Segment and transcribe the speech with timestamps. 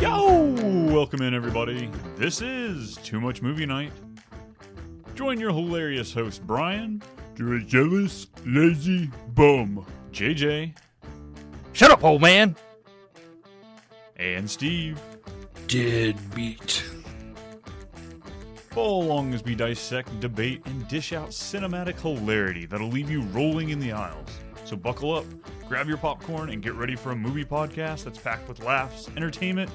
[0.00, 0.50] Yo!
[0.92, 1.92] Welcome in, everybody.
[2.16, 3.92] This is Too Much Movie Night.
[5.14, 7.00] Join your hilarious host, Brian.
[7.36, 9.86] To a jealous, lazy bum.
[10.10, 10.74] JJ.
[11.72, 12.56] Shut up, old man.
[14.16, 15.00] And Steve.
[15.68, 16.82] Deadbeat.
[18.74, 23.68] Follow along as we dissect, debate, and dish out cinematic hilarity that'll leave you rolling
[23.68, 24.28] in the aisles.
[24.64, 25.24] So buckle up,
[25.68, 29.70] grab your popcorn, and get ready for a movie podcast that's packed with laughs, entertainment,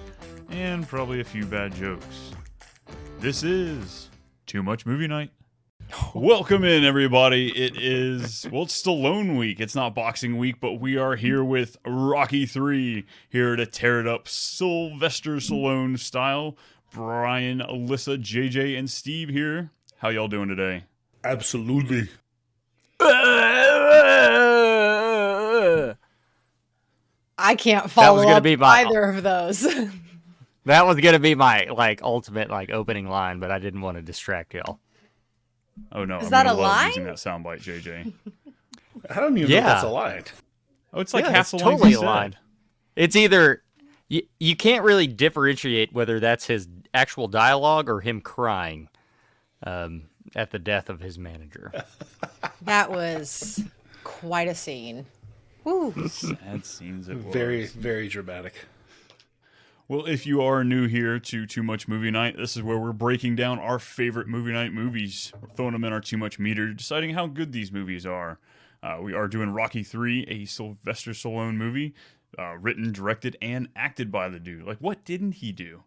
[0.50, 2.34] and probably a few bad jokes.
[3.20, 4.10] This is
[4.46, 5.32] Too Much Movie Night.
[6.14, 7.58] Welcome in, everybody.
[7.58, 9.62] It is, well, it's Stallone week.
[9.62, 14.08] It's not boxing week, but we are here with Rocky 3, here to tear it
[14.08, 16.58] up Sylvester Stallone style.
[16.92, 19.72] Brian, Alyssa, JJ, and Steve here.
[19.98, 20.84] How y'all doing today?
[21.24, 22.08] Absolutely.
[27.38, 29.66] I can't follow was gonna up be my- either of those.
[30.66, 34.04] That was gonna be my like ultimate like opening line, but I didn't want to
[34.04, 34.78] distract y'all.
[35.92, 36.88] Oh no, Is I'm that a love line?
[36.90, 38.14] using that soundbite, JJ.
[39.10, 39.62] I don't even know Yeah.
[39.62, 40.24] if that's a line.
[40.94, 42.04] Oh, it's like yeah, half it's the lines totally a said.
[42.04, 42.38] aligned.
[42.96, 43.64] It's either
[44.10, 48.90] you, you can't really differentiate whether that's his actual dialogue or him crying
[49.64, 50.04] um,
[50.36, 51.72] at the death of his manager.
[52.62, 53.64] that was
[54.04, 55.06] quite a scene.
[55.64, 55.94] Woo.
[56.08, 57.34] Sad scenes it was.
[57.34, 58.66] Very, very dramatic.
[59.88, 62.94] Well, if you are new here to Too Much Movie Night, this is where we're
[62.94, 65.34] breaking down our favorite movie night movies.
[65.42, 68.38] We're throwing them in our Too Much meter, deciding how good these movies are.
[68.84, 71.96] Uh, we are doing Rocky 3, a Sylvester Stallone movie,
[72.38, 74.64] uh, written, directed, and acted by the dude.
[74.64, 75.84] Like, what didn't he do?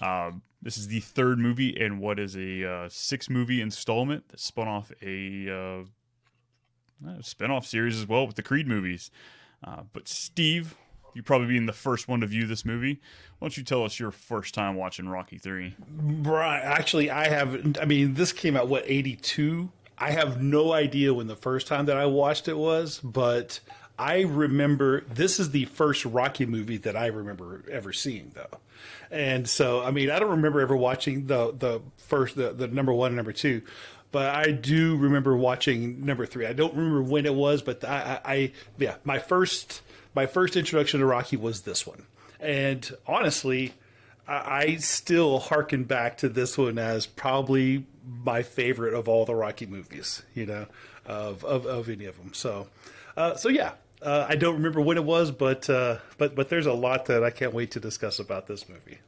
[0.00, 4.40] Uh, this is the third movie in what is a uh, six movie installment that
[4.40, 9.10] spun off a uh, uh, spin off series as well with the Creed movies.
[9.64, 10.74] Uh, but Steve,
[11.14, 13.00] you probably being the first one to view this movie.
[13.38, 15.74] Why don't you tell us your first time watching Rocky 3?
[16.22, 16.60] Right.
[16.60, 17.76] Actually, I have.
[17.80, 19.70] I mean, this came out what eighty two.
[19.98, 23.60] I have no idea when the first time that I watched it was, but
[24.00, 28.58] I remember this is the first Rocky movie that I remember ever seeing, though.
[29.10, 32.94] And so, I mean, I don't remember ever watching the the first the, the number
[32.94, 33.60] one and number two,
[34.10, 36.46] but I do remember watching number three.
[36.46, 39.82] I don't remember when it was, but I, I, I yeah, my first
[40.14, 42.06] my first introduction to Rocky was this one,
[42.40, 43.74] and honestly.
[44.26, 47.84] I I still harken back to this one as probably
[48.24, 50.66] my favorite of all the Rocky movies, you know,
[51.04, 52.32] of of, of any of them.
[52.32, 52.68] So,
[53.16, 53.72] uh, so yeah,
[54.02, 57.22] uh, I don't remember when it was, but uh, but but there's a lot that
[57.22, 58.98] I can't wait to discuss about this movie.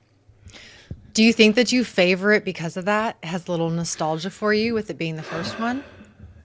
[1.14, 3.18] Do you think that you favor it because of that?
[3.22, 5.84] It has a little nostalgia for you with it being the first one?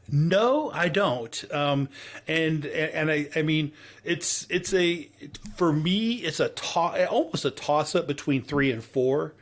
[0.09, 1.53] No, I don't.
[1.53, 1.90] Um,
[2.28, 5.09] and and I, I mean, it's it's a
[5.56, 9.34] for me, it's a to- almost a toss up between three and four.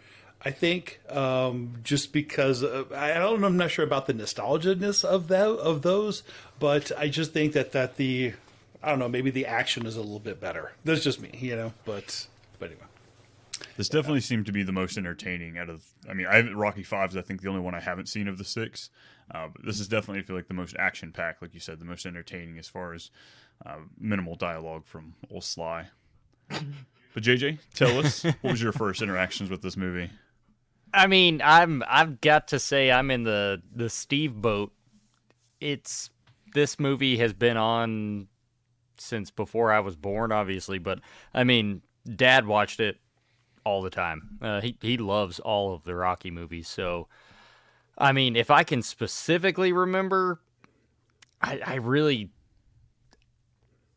[0.44, 5.04] I think um, just because of, I don't know, I'm not sure about the nostalgia-ness
[5.04, 6.22] of that of those,
[6.60, 8.34] but I just think that that the
[8.86, 10.72] I don't know, maybe the action is a little bit better.
[10.84, 11.74] That's just me, you know.
[11.86, 12.28] But
[12.60, 12.86] but anyway.
[13.78, 15.84] This definitely seemed to be the most entertaining out of.
[16.10, 18.38] I mean, I Rocky Five is I think the only one I haven't seen of
[18.38, 18.92] the six.
[19.34, 21.80] Uh, but this is definitely I feel like the most action packed, like you said,
[21.80, 23.10] the most entertaining as far as
[23.66, 25.88] uh, minimal dialogue from old Sly.
[27.16, 30.10] But JJ, tell us what was your first interactions with this movie?
[30.94, 34.74] I mean, I'm I've got to say I'm in the the Steve boat.
[35.62, 36.10] It's
[36.54, 38.28] this movie has been on
[38.98, 41.00] since before I was born, obviously, but
[41.34, 41.82] I mean,
[42.16, 42.98] Dad watched it
[43.64, 44.38] all the time.
[44.42, 47.08] Uh, he he loves all of the Rocky movies, so
[47.98, 50.40] I mean, if I can specifically remember,
[51.42, 52.32] I, I really,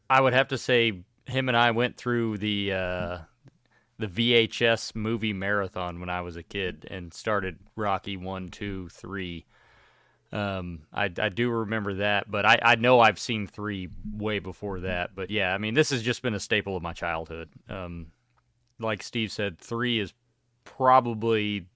[0.09, 3.19] I would have to say him and I went through the uh,
[3.99, 9.47] the VHS movie marathon when I was a kid and started Rocky one, two, three.
[10.31, 14.81] Um, I, I do remember that, but I, I know I've seen three way before
[14.81, 15.15] that.
[15.15, 17.49] But yeah, I mean, this has just been a staple of my childhood.
[17.69, 18.09] Um,
[18.79, 20.13] like Steve said, three is
[20.65, 21.67] probably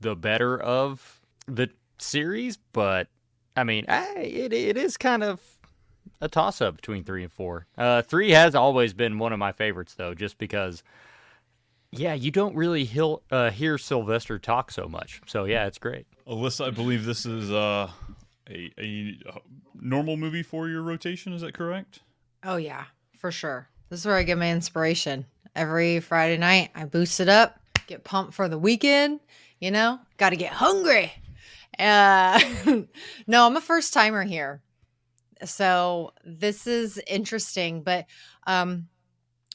[0.00, 3.08] the better of the series, but
[3.56, 5.40] I mean, I, it it is kind of
[6.20, 7.66] a toss up between three and four.
[7.78, 10.82] Uh, three has always been one of my favorites, though, just because.
[11.92, 15.20] Yeah, you don't really hear, uh, hear Sylvester talk so much.
[15.26, 16.06] So yeah, it's great.
[16.26, 17.90] Alyssa, I believe this is uh,
[18.48, 19.18] a a
[19.74, 21.32] normal movie for your rotation.
[21.32, 22.00] Is that correct?
[22.44, 22.84] Oh yeah,
[23.18, 23.68] for sure.
[23.88, 25.26] This is where I get my inspiration.
[25.56, 27.58] Every Friday night, I boost it up,
[27.88, 29.18] get pumped for the weekend.
[29.58, 31.12] You know, got to get hungry.
[31.78, 32.40] Uh,
[33.26, 34.62] no, I'm a first timer here.
[35.44, 38.06] So this is interesting, but
[38.46, 38.88] um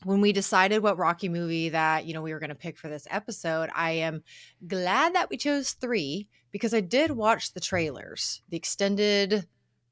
[0.05, 2.89] when we decided what Rocky movie that, you know, we were going to pick for
[2.89, 4.21] this episode, I am
[4.67, 9.47] glad that we chose 3 because I did watch the trailers, the extended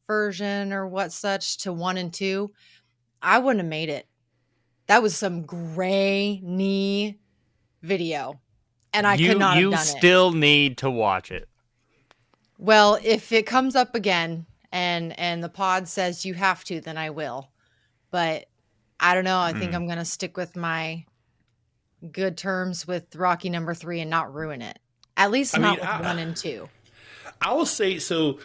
[0.06, 2.52] version or what such to 1 and 2.
[3.24, 4.06] I wouldn't have made it.
[4.86, 7.18] That was some grainy
[7.82, 8.40] video.
[8.94, 9.98] And I you, could not you have done it.
[9.98, 11.50] still need to watch it.
[12.60, 17.00] Well, if it comes up again and and the pod says you have to, then
[17.00, 17.50] I will.
[18.12, 18.46] But
[19.04, 19.40] I don't know.
[19.40, 19.76] I think Hmm.
[19.76, 21.04] I'm gonna stick with my
[22.12, 24.80] good terms with Rocky number three and not ruin it.
[25.18, 26.70] At least I not mean, with I- one and two.
[27.42, 28.40] I will say so.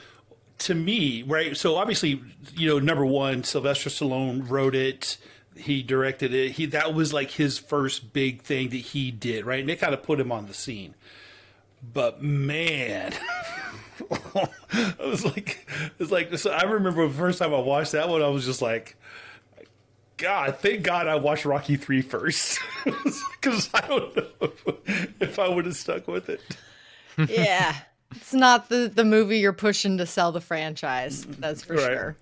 [0.62, 1.56] To me, right?
[1.56, 2.20] So obviously,
[2.56, 5.16] you know, number one, Sylvester Stallone wrote it.
[5.56, 6.52] He directed it.
[6.52, 9.60] He that was like his first big thing that he did, right?
[9.60, 10.96] And it kind of put him on the scene.
[11.80, 13.14] But man,
[14.10, 15.64] I was like,
[16.00, 18.60] it's like so I remember the first time I watched that one, I was just
[18.60, 18.96] like,
[20.18, 24.64] God, thank God I watched Rocky three first, because I don't know if,
[25.20, 26.40] if I would have stuck with it.
[27.28, 27.74] yeah.
[28.14, 31.24] It's not the, the movie you're pushing to sell the franchise.
[31.24, 31.82] That's for Right.
[31.86, 32.16] sure.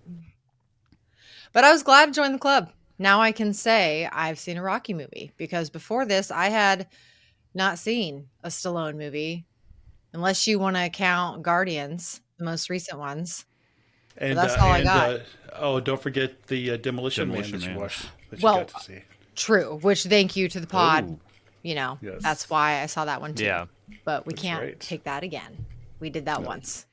[1.53, 2.71] But I was glad to join the club.
[2.99, 6.87] Now I can say I've seen a Rocky movie because before this I had
[7.55, 9.47] not seen a Stallone movie,
[10.13, 13.45] unless you want to count Guardians, the most recent ones.
[14.19, 15.11] And that's uh, all I and, got.
[15.11, 15.19] Uh,
[15.55, 17.81] oh, don't forget the uh, Demolition, Demolition Man that you Man.
[17.81, 18.03] watched.
[18.31, 18.99] That you Well, got to see.
[19.35, 21.07] True, which thank you to the pod.
[21.11, 21.19] Oh.
[21.63, 22.23] You know, Yes.
[22.23, 23.45] that's why I saw that one too.
[23.45, 23.67] Yeah.
[24.05, 24.81] But we can't right.
[24.81, 25.67] take that again.
[25.99, 26.87] We did that once,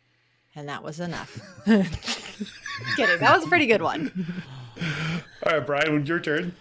[0.55, 1.39] and that was enough.
[1.65, 3.19] Kidding.
[3.19, 4.43] That was a pretty good one.
[5.45, 6.55] All right, Brian, your turn.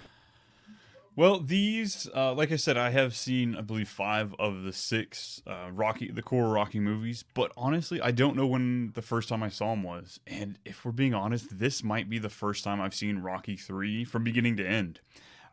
[1.15, 5.43] Well, these, uh, like I said, I have seen, I believe, five of the six
[5.47, 7.23] uh, Rocky, the core Rocky movies.
[7.35, 10.21] But honestly, I don't know when the first time I saw them was.
[10.27, 14.05] And if we're being honest, this might be the first time I've seen Rocky three
[14.05, 15.01] from beginning to end.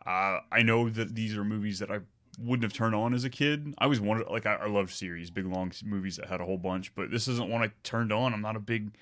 [0.05, 1.99] Uh, I know that these are movies that I
[2.39, 3.73] wouldn't have turned on as a kid.
[3.79, 6.95] I always wanted, like, I, I series, big long movies that had a whole bunch.
[6.95, 8.33] But this isn't one I turned on.
[8.33, 8.95] I'm not a big,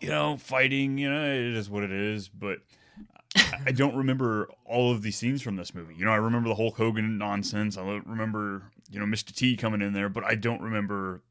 [0.00, 0.96] you know, fighting.
[0.96, 2.28] You know, it is what it is.
[2.28, 2.60] But
[3.66, 5.94] I don't remember all of the scenes from this movie.
[5.94, 7.76] You know, I remember the Hulk Hogan nonsense.
[7.76, 9.34] I remember, you know, Mr.
[9.34, 11.22] T coming in there, but I don't remember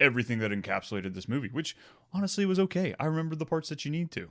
[0.00, 1.76] everything that encapsulated this movie, which
[2.12, 2.94] honestly was okay.
[2.98, 4.30] I remember the parts that you need to.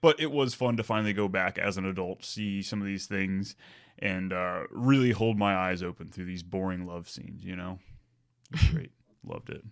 [0.00, 3.06] But it was fun to finally go back as an adult, see some of these
[3.06, 3.56] things,
[3.98, 7.80] and uh, really hold my eyes open through these boring love scenes, you know?
[8.70, 8.92] Great.
[9.24, 9.64] Loved it.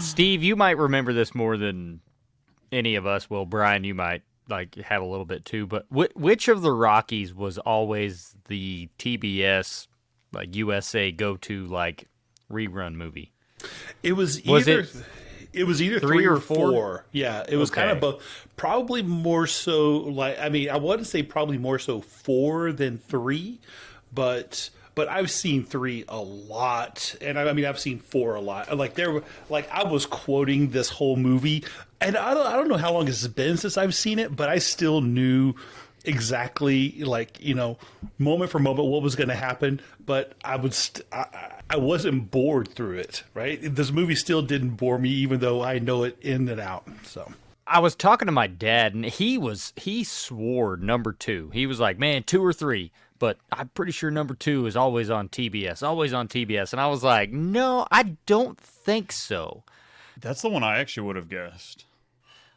[0.00, 2.00] Steve, you might remember this more than
[2.72, 5.66] any of us Well, Brian, you might like have a little bit too.
[5.66, 9.86] But wh- which of the Rockies was always the TBS
[10.32, 12.08] like USA go to like
[12.50, 13.32] rerun movie?
[14.02, 14.96] It was Was either it
[15.52, 16.70] it, was either three three, or or four?
[16.70, 17.06] four.
[17.12, 18.22] Yeah, it was kind of both.
[18.56, 19.96] Probably more so.
[19.98, 23.60] Like I mean, I want to say probably more so four than three,
[24.12, 28.40] but but I've seen three a lot, and I, I mean I've seen four a
[28.40, 28.76] lot.
[28.76, 31.64] Like there, were like I was quoting this whole movie,
[32.00, 34.48] and I don't I don't know how long it's been since I've seen it, but
[34.48, 35.54] I still knew
[36.04, 37.76] exactly like you know
[38.18, 41.26] moment for moment what was going to happen but i would st- I,
[41.68, 45.80] I- wasn't bored through it right this movie still didn't bore me even though i
[45.80, 47.32] know it in and out so
[47.66, 51.50] I was talking to my dad, and he was he swore number two.
[51.52, 55.10] He was like, "Man, two or three, but I'm pretty sure number two is always
[55.10, 59.64] on TBS, always on TBS." And I was like, "No, I don't think so."
[60.20, 61.84] That's the one I actually would have guessed.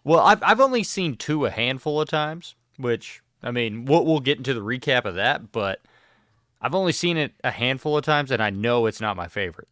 [0.04, 4.20] Well, I've I've only seen two a handful of times, which I mean, we'll we'll
[4.20, 5.82] get into the recap of that, but
[6.62, 9.68] I've only seen it a handful of times, and I know it's not my favorite,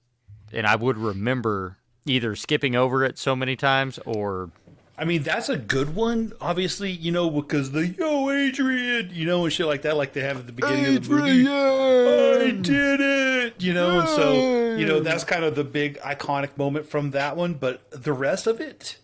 [0.52, 4.50] and I would remember either skipping over it so many times or
[4.98, 9.44] i mean that's a good one obviously you know because the yo adrian you know
[9.44, 13.02] and shit like that like they have at the beginning of the movie I did
[13.02, 17.12] it, you know, and so you know that's kind of the big iconic moment from
[17.12, 17.56] that one.
[17.56, 18.98] But the rest of it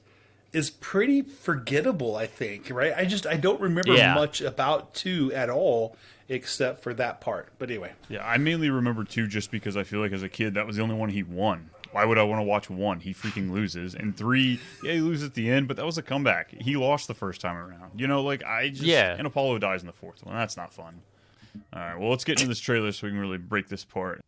[0.54, 2.70] is pretty forgettable, I think.
[2.70, 2.94] Right?
[2.96, 4.14] I just I don't remember Yeah.
[4.14, 5.98] much about two at all,
[6.30, 7.50] except for that part.
[7.60, 10.54] But anyway, Yeah, I mainly remember two just because I feel like as a kid
[10.54, 11.70] that was the only one he won.
[11.94, 13.00] Why would I want to watch one?
[13.00, 13.94] He freaking loses.
[13.94, 16.50] And three, yeah, he loses at the end, but that was a comeback.
[16.60, 18.00] He lost the first time around.
[18.00, 19.16] You know, like I just Yeah.
[19.18, 20.36] and Apollo dies in the fourth one.
[20.36, 21.02] That's not fun.
[21.72, 24.22] All right, well let's get into this trailer so we can really break this apart.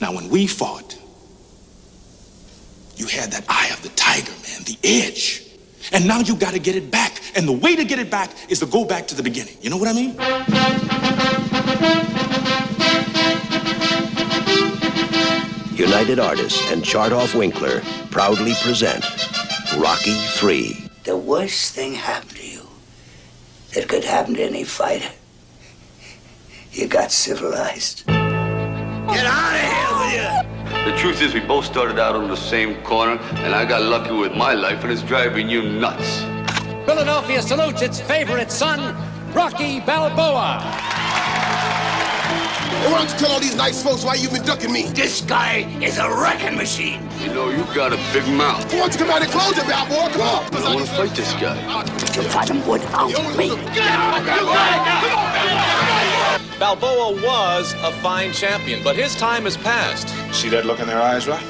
[0.00, 0.96] Now, when we fought,
[2.96, 5.42] you had that eye of the tiger, man, the edge.
[5.92, 7.20] And now you got to get it back.
[7.36, 9.56] And the way to get it back is to go back to the beginning.
[9.60, 10.14] You know what I mean?
[15.76, 17.80] United Artists and Chartoff Winkler
[18.12, 19.04] proudly present
[19.76, 20.88] Rocky 3.
[21.02, 22.68] The worst thing happened to you
[23.74, 25.10] that could happen to any fighter.
[26.70, 28.06] You got civilized.
[28.06, 30.92] Get out of here with you!
[30.92, 34.12] The truth is, we both started out on the same corner, and I got lucky
[34.12, 36.20] with my life, and it's driving you nuts.
[36.86, 38.94] Philadelphia salutes its favorite son,
[39.32, 41.03] Rocky Balboa.
[42.82, 44.88] And why don't you tell all these nice folks why you've been ducking me?
[44.88, 47.06] This guy is a wrecking machine.
[47.20, 48.64] You know, you got a big mouth.
[48.72, 50.10] Why don't you come out and close it, Balboa?
[50.10, 50.54] Come on.
[50.54, 51.56] I want to fight this guy.
[52.14, 53.50] You fight him without me.
[56.58, 60.08] Balboa was a fine champion, but his time has passed.
[60.34, 61.42] See that look in their eyes, Rock?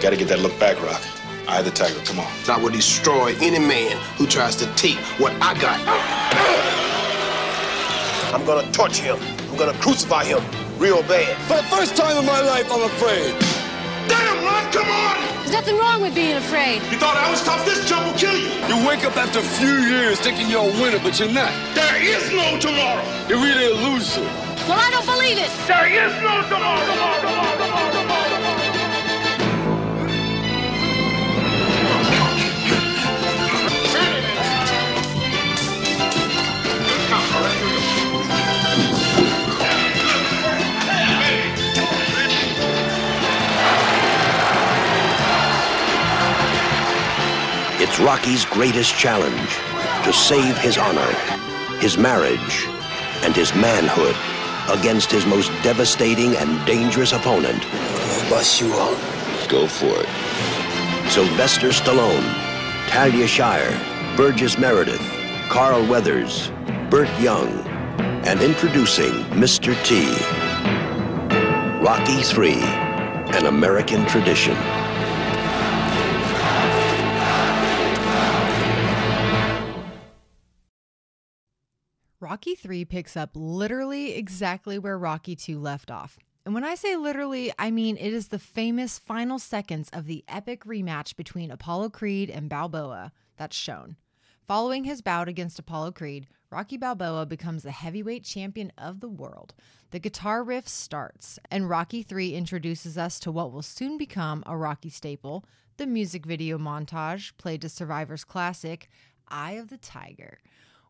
[0.00, 1.02] Gotta get that look back, Rock.
[1.46, 2.26] Eye, of the tiger, come on.
[2.48, 5.78] I will destroy any man who tries to take what I got.
[8.34, 9.33] I'm gonna torture him.
[9.54, 10.42] I'm gonna crucify him
[10.82, 11.30] real bad.
[11.46, 13.38] For the first time in my life, I'm afraid.
[14.10, 15.14] Damn, Rock, come on!
[15.46, 16.82] There's nothing wrong with being afraid.
[16.90, 17.64] You thought I was tough?
[17.64, 18.50] This jump will kill you.
[18.66, 21.54] You wake up after a few years thinking you're a winner, but you're not.
[21.78, 23.06] There is no tomorrow.
[23.30, 24.26] You're really a loser.
[24.66, 25.46] Well, I don't believe it.
[25.70, 26.82] There is no tomorrow.
[26.90, 28.43] tomorrow, tomorrow, tomorrow,
[47.86, 49.58] It's Rocky's greatest challenge
[50.04, 51.12] to save his honor,
[51.80, 52.66] his marriage,
[53.22, 54.16] and his manhood
[54.74, 57.62] against his most devastating and dangerous opponent.
[57.62, 58.96] I'll bust you all.
[59.48, 61.10] Go for it.
[61.10, 62.24] Sylvester Stallone,
[62.88, 63.78] Talia Shire,
[64.16, 65.06] Burgess Meredith,
[65.50, 66.50] Carl Weathers,
[66.88, 67.50] Burt Young,
[68.24, 69.76] and introducing Mr.
[69.84, 70.06] T.
[71.84, 72.54] Rocky 3,
[73.36, 74.56] an American tradition.
[82.34, 86.18] Rocky 3 picks up literally exactly where Rocky 2 left off.
[86.44, 90.24] And when I say literally, I mean it is the famous final seconds of the
[90.26, 93.94] epic rematch between Apollo Creed and Balboa that's shown.
[94.48, 99.54] Following his bout against Apollo Creed, Rocky Balboa becomes the heavyweight champion of the world.
[99.92, 104.56] The guitar riff starts, and Rocky 3 introduces us to what will soon become a
[104.56, 105.44] Rocky staple
[105.76, 108.88] the music video montage played to Survivor's classic,
[109.28, 110.40] Eye of the Tiger.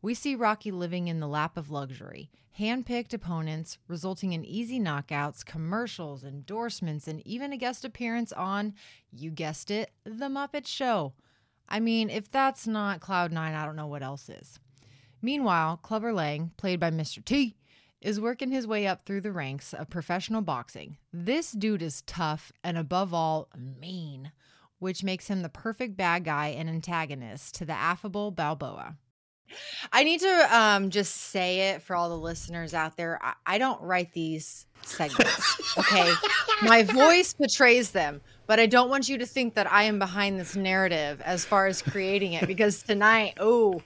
[0.05, 4.79] We see Rocky living in the lap of luxury, hand picked opponents, resulting in easy
[4.79, 8.75] knockouts, commercials, endorsements, and even a guest appearance on,
[9.11, 11.15] you guessed it, The Muppet Show.
[11.71, 14.59] I mean, if that's not Cloud9, I don't know what else is.
[15.23, 17.25] Meanwhile, Clubber Lang, played by Mr.
[17.25, 17.57] T,
[18.03, 20.99] is working his way up through the ranks of professional boxing.
[21.15, 24.33] This dude is tough and, above all, mean,
[24.81, 28.99] which makes him the perfect bad guy and antagonist to the affable Balboa.
[29.93, 33.19] I need to um, just say it for all the listeners out there.
[33.23, 35.79] I, I don't write these segments.
[35.79, 36.13] Okay.
[36.63, 40.39] My voice betrays them, but I don't want you to think that I am behind
[40.39, 43.83] this narrative as far as creating it because tonight, oh,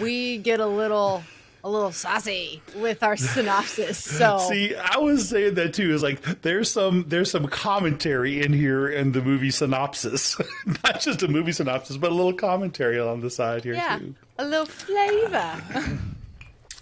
[0.00, 1.22] we get a little
[1.64, 3.98] a little saucy with our synopsis.
[3.98, 5.94] So See, I was saying that too.
[5.94, 10.36] Is like there's some there's some commentary in here in the movie synopsis,
[10.84, 14.14] not just a movie synopsis, but a little commentary on the side here yeah, too.
[14.38, 15.62] A little flavor.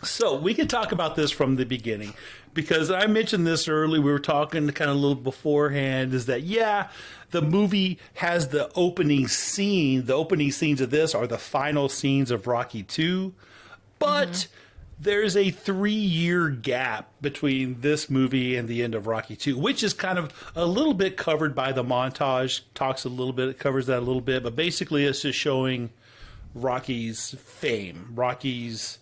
[0.03, 2.15] So we can talk about this from the beginning
[2.55, 4.01] because I mentioned this early.
[4.01, 6.13] We were talking kind of a little beforehand.
[6.13, 6.89] Is that yeah,
[7.31, 10.07] the movie has the opening scene.
[10.07, 13.33] The opening scenes of this are the final scenes of Rocky Two,
[14.01, 14.53] but mm-hmm.
[14.99, 19.85] there's a three year gap between this movie and the end of Rocky 2, which
[19.85, 23.59] is kind of a little bit covered by the montage, talks a little bit, it
[23.61, 25.91] covers that a little bit, but basically it's just showing
[26.55, 28.99] Rocky's fame, Rocky's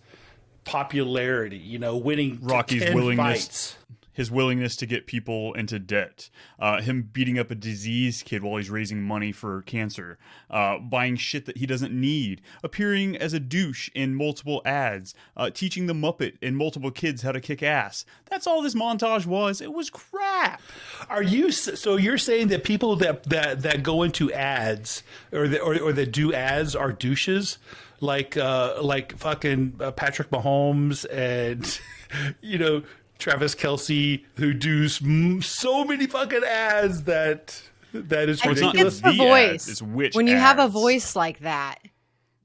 [0.64, 3.76] popularity, you know, winning Rocky's 10 willingness, fights.
[4.20, 8.58] His willingness to get people into debt, uh, him beating up a diseased kid while
[8.58, 10.18] he's raising money for cancer,
[10.50, 15.48] uh, buying shit that he doesn't need, appearing as a douche in multiple ads, uh,
[15.48, 18.04] teaching the Muppet and multiple kids how to kick ass.
[18.28, 19.62] That's all this montage was.
[19.62, 20.60] It was crap.
[21.08, 25.60] Are you so you're saying that people that that that go into ads or that
[25.62, 27.56] or, or that do ads are douches?
[28.02, 31.80] Like uh like fucking uh, Patrick Mahomes and
[32.42, 32.82] you know
[33.20, 37.62] Travis Kelce who does s- so many fucking ads that
[37.92, 38.94] that is I think ridiculous.
[38.94, 39.68] it's the voice.
[39.68, 41.78] it's which when you have a voice like that,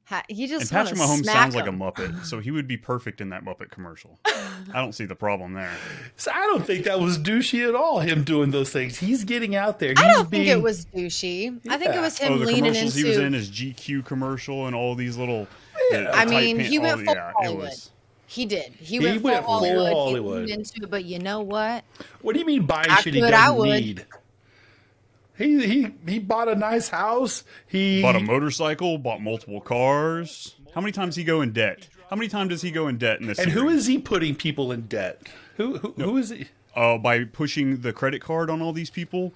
[0.08, 1.72] Ha- You just And Patrick Mahomes smack sounds like a.
[1.72, 4.20] Muppet, so he would be perfect in that Muppet commercial.
[4.28, 5.72] I don't see the problem there.
[6.16, 8.02] So I don't think that was douchey at all.
[8.02, 9.00] Him doing those things.
[9.00, 9.90] He's getting out there.
[9.98, 11.60] He's I don't being, think it was douchey.
[11.68, 13.08] I think it was him oh, the leaning commercials into.
[13.08, 15.48] he was in, his GQ commercial, and all these little.
[15.90, 17.64] the- I the tight mean, pant- he went full yeah, it Hollywood.
[17.64, 17.92] was.
[18.28, 18.74] He did.
[18.74, 19.94] He, He went, went full full Hollywood.
[19.94, 20.42] Hollywood.
[20.42, 21.84] He leaned into it, but you know what?
[22.22, 24.06] What do you mean buying I shit he could, I doesn't need?
[25.38, 27.44] He he he bought a nice house.
[27.68, 30.56] He Bought a motorcycle, bought multiple cars.
[30.74, 31.88] How many times he go in debt?
[32.10, 33.40] How many times does he go in debt in this?
[33.40, 33.80] and who series?
[33.80, 35.22] is he putting people in debt?
[35.58, 36.48] Who who, who is he?
[36.76, 39.34] uh, by pushing the credit card on all these people.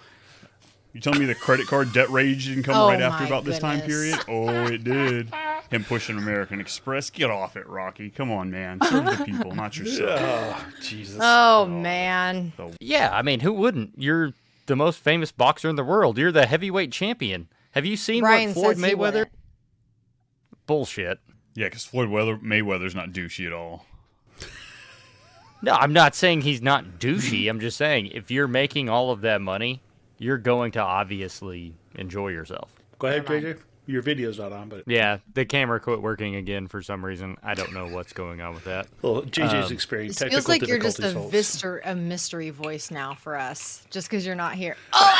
[0.93, 3.45] You telling me the credit card debt rage didn't come Oh right after my about
[3.45, 4.19] this time period?
[4.27, 5.31] Oh, it did.
[5.69, 7.11] Him pushing American Express.
[7.11, 8.09] Get off it, Rocky.
[8.09, 8.79] Come on, man.
[8.81, 10.19] Serve the people, not yourself.
[10.19, 11.19] Oh, Jesus.
[11.21, 11.65] Oh, oh.
[11.67, 12.53] man.
[12.79, 13.91] Yeah, I mean, who wouldn't?
[13.97, 14.33] You're
[14.65, 16.17] the most famous boxer in the world.
[16.17, 17.49] You're the heavyweight champion.
[17.71, 19.27] Have you seen Ryan what Floyd Mayweather?
[20.65, 21.19] Bullshit.
[21.53, 23.85] Yeah, because Floyd Weather, Mayweather's not douchey at all.
[25.61, 27.49] No, I'm not saying he's not douchey.
[27.49, 29.81] I'm just saying if you're making all of that money,
[30.19, 32.71] you're going to obviously enjoy yourself.
[32.99, 33.57] Go ahead, JJ.
[33.87, 37.37] Your video's not on, but Yeah, the camera quit working again for some reason.
[37.41, 38.85] I don't know what's going on with that.
[39.01, 42.91] well, JJ's Um, experienced It feels like you're just a, difficulties, vister, a mystery voice
[42.91, 44.77] now for us, just because you're not here.
[44.93, 45.15] Oh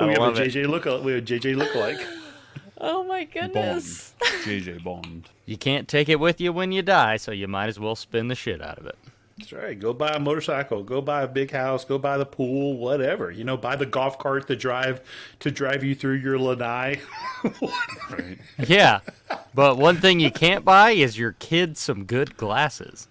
[0.00, 0.52] Oh, we have a it.
[0.52, 0.84] JJ look.
[0.84, 1.98] We have a JJ look like.
[2.86, 3.32] Oh my Bond.
[3.32, 4.14] goodness.
[4.44, 5.30] JJ Bond.
[5.46, 8.26] You can't take it with you when you die, so you might as well spin
[8.28, 8.98] the shit out of it.
[9.38, 9.78] That's right.
[9.78, 10.84] Go buy a motorcycle.
[10.84, 11.84] Go buy a big house.
[11.84, 12.76] Go buy the pool.
[12.76, 13.32] Whatever.
[13.32, 15.00] You know, buy the golf cart to drive
[15.40, 17.00] to drive you through your lanai.
[18.66, 19.00] Yeah,
[19.54, 23.08] but one thing you can't buy is your kid some good glasses.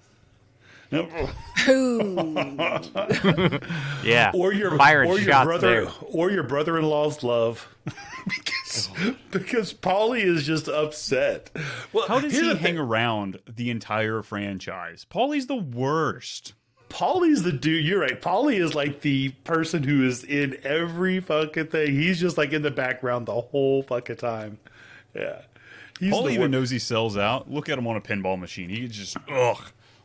[4.03, 5.93] Yeah, or your firing or your brother there.
[6.01, 7.67] or your brother-in-law's love.
[8.25, 8.89] because
[9.31, 11.49] because Paulie is just upset.
[11.91, 15.05] Well, How does he hang around the entire franchise?
[15.09, 16.53] Paulie's the worst.
[16.89, 17.85] Paulie's the dude.
[17.85, 18.21] You're right.
[18.21, 21.91] Paulie is like the person who is in every fucking thing.
[21.91, 24.59] He's just like in the background the whole fucking time.
[25.15, 25.41] Yeah.
[25.99, 27.49] He's even knows he sells out.
[27.49, 28.69] Look at him on a pinball machine.
[28.69, 29.61] He just ugh.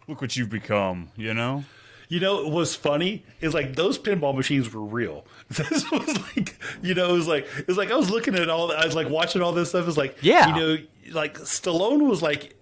[0.09, 1.11] Look what you've become.
[1.17, 1.65] You know.
[2.11, 5.27] You know, what was funny is like those pinball machines were real.
[5.51, 8.49] This was like, you know, it was like, it was like I was looking at
[8.49, 9.87] all, I was like watching all this stuff.
[9.87, 10.49] It's like, Yeah.
[10.49, 12.55] you know, like Stallone was like,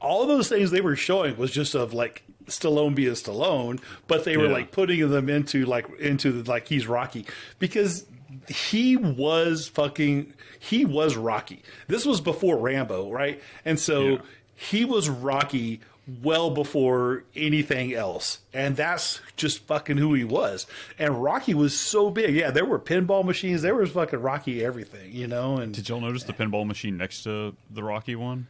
[0.00, 4.38] all those things they were showing was just of like Stallone being Stallone, but they
[4.38, 4.52] were Yeah.
[4.52, 7.26] like putting them into like into the, like he's Rocky
[7.58, 8.06] because
[8.48, 11.62] he was fucking he was Rocky.
[11.86, 13.42] This was before Rambo, right?
[13.66, 14.18] And so Yeah.
[14.54, 15.80] he was Rocky
[16.22, 18.38] well before anything else.
[18.52, 20.66] And that's just fucking who he was.
[20.98, 22.34] And Rocky was so big.
[22.34, 26.00] Yeah, there were pinball machines, there was fucking Rocky everything, you know, and Did y'all
[26.00, 28.46] notice the pinball machine next to the Rocky one?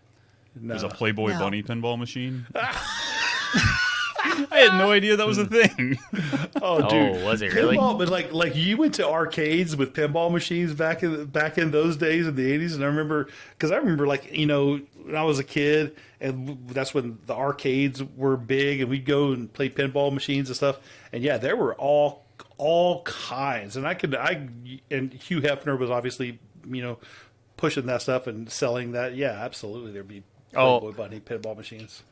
[0.55, 1.39] There's a Playboy No.
[1.39, 2.47] Bunny pinball machine.
[4.51, 5.55] I had no idea that was a hmm.
[5.55, 5.99] thing.
[6.63, 7.77] Oh, dude, oh, was it really?
[7.77, 11.71] Pinball, but like, like you went to arcades with pinball machines back in back in
[11.71, 15.15] those days in the eighties, and I remember because I remember like you know when
[15.15, 19.53] I was a kid, and that's when the arcades were big, and we'd go and
[19.53, 20.79] play pinball machines and stuff,
[21.13, 22.25] and yeah, there were all
[22.57, 24.49] all kinds, and I could I
[24.91, 26.99] and Hugh Hefner was obviously you know
[27.59, 29.15] pushing that stuff and selling that.
[29.15, 30.23] Yeah, absolutely, there'd be
[30.57, 30.81] Oh.
[30.81, 32.03] Playboy Bunny pinball machines.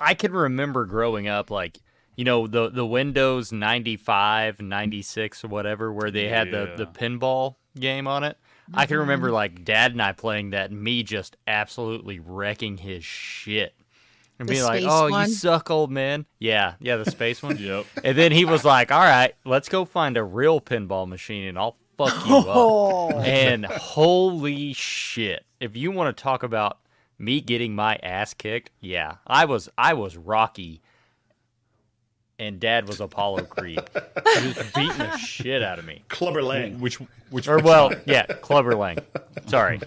[0.00, 1.78] I can remember growing up, like
[2.16, 7.56] you know the the Windows 95, 96 or whatever, where they had the the pinball
[7.78, 8.36] game on it.
[8.72, 9.34] I can remember mm-hmm.
[9.34, 13.74] like Dad and I playing that, and me just absolutely wrecking his shit.
[14.38, 15.28] And The being like, space "Oh, one?
[15.28, 17.56] you suck, old man." Yeah, yeah, the space one.
[17.60, 17.86] Yep.
[18.04, 21.58] And then he was like, "All right, let's go find a real pinball machine, and
[21.58, 23.10] I'll fuck you up." Oh.
[23.20, 25.44] And holy shit!
[25.60, 26.78] If you want to talk about
[27.20, 30.80] me getting my ass kicked, yeah, I was I was Rocky,
[32.38, 33.80] and Dad was Apollo Creed.
[34.40, 36.02] he was beating the shit out of me.
[36.08, 36.80] Clubber Lang.
[36.80, 36.96] Which
[37.30, 38.98] which Or well, yeah, Clubber Lang.
[39.46, 39.80] Sorry,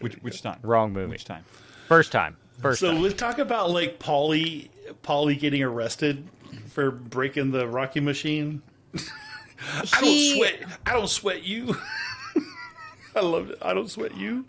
[0.00, 0.58] which which time?
[0.62, 1.10] wrong movie.
[1.12, 1.44] Which time?
[1.86, 2.36] First time.
[2.60, 3.02] First so time.
[3.02, 4.68] let's talk about like Paulie,
[5.02, 6.26] Paulie getting arrested
[6.66, 8.62] for breaking the Rocky machine.
[8.94, 10.80] I don't sweat.
[10.86, 11.76] I don't sweat you.
[13.16, 13.58] I love it.
[13.62, 14.46] I don't sweat you.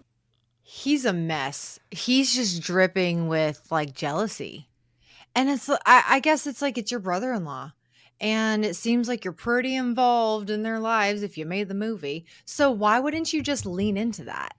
[0.71, 1.79] He's a mess.
[1.91, 4.69] He's just dripping with like jealousy.
[5.35, 7.73] And it's I, I guess it's like it's your brother-in-law.
[8.21, 12.25] And it seems like you're pretty involved in their lives if you made the movie.
[12.45, 14.55] So why wouldn't you just lean into that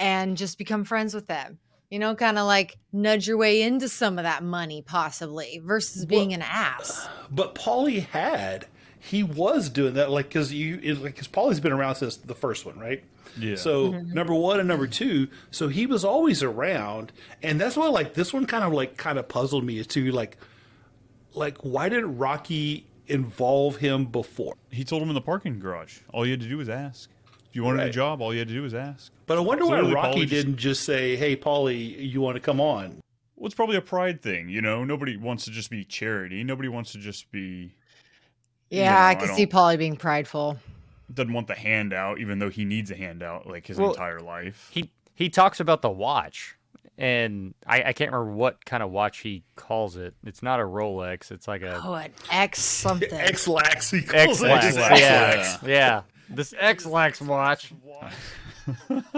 [0.00, 1.58] and just become friends with them?
[1.90, 6.06] You know, kind of like nudge your way into some of that money possibly versus
[6.06, 7.08] being an ass.
[7.30, 8.66] But Paulie had
[8.98, 12.34] he was doing that, like because you, it, like because Paulie's been around since the
[12.34, 13.04] first one, right?
[13.38, 13.56] Yeah.
[13.56, 14.12] So Mm-hmm.
[14.14, 17.12] number one and number two, so he was always around,
[17.42, 20.10] and that's why like this one kind of like kind of puzzled me is to
[20.12, 20.36] like,
[21.34, 24.54] like why didn't Rocky involve him before?
[24.70, 25.98] He told him in the parking garage.
[26.12, 27.10] All you had to do was ask.
[27.48, 29.12] If you wanted a job, all you had to do was ask.
[29.26, 32.36] But I wonder Clearly, why Rocky Paulie just- didn't just say, "Hey, Paulie, you want
[32.36, 33.00] to come on?"
[33.34, 34.84] Well, it's probably a pride thing, you know.
[34.84, 36.42] Nobody wants to just be charity.
[36.44, 37.74] Nobody wants to just be
[38.70, 40.58] Yeah, you know, I I see don't- Paulie being prideful.
[41.12, 44.68] Doesn't want the handout, even though he needs a handout like his Well, entire life.
[44.72, 46.56] He he talks about the watch,
[46.98, 50.14] and I, I can't remember what kind of watch he calls it.
[50.24, 51.30] It's not a Rolex.
[51.30, 53.08] It's like a Oh, an X something.
[53.12, 53.90] Ex-Lax.
[53.90, 54.48] He calls X calls it.
[54.48, 54.76] Lax.
[54.76, 55.62] X Yeah, Lax.
[55.64, 56.02] yeah.
[56.28, 57.72] This Ex-Lax watch.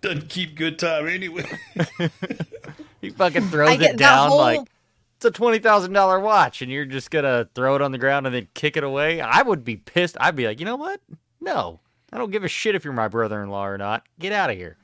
[0.00, 1.44] Doesn't keep good time anyway.
[3.00, 4.60] He fucking throws I get it down whole- like
[5.24, 8.26] it's a twenty thousand dollar watch, and you're just gonna throw it on the ground
[8.26, 9.20] and then kick it away.
[9.20, 10.16] I would be pissed.
[10.18, 11.00] I'd be like, you know what?
[11.40, 11.78] No,
[12.12, 14.04] I don't give a shit if you're my brother-in-law or not.
[14.18, 14.76] Get out of here.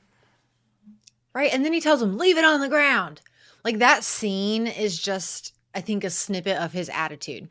[1.33, 1.53] Right.
[1.53, 3.19] And then he tells him, leave it on the ground.
[3.65, 7.49] Like that scene is just, I think, a snippet of his attitude.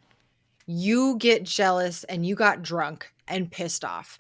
[0.66, 4.18] You get jealous and you got drunk and pissed off.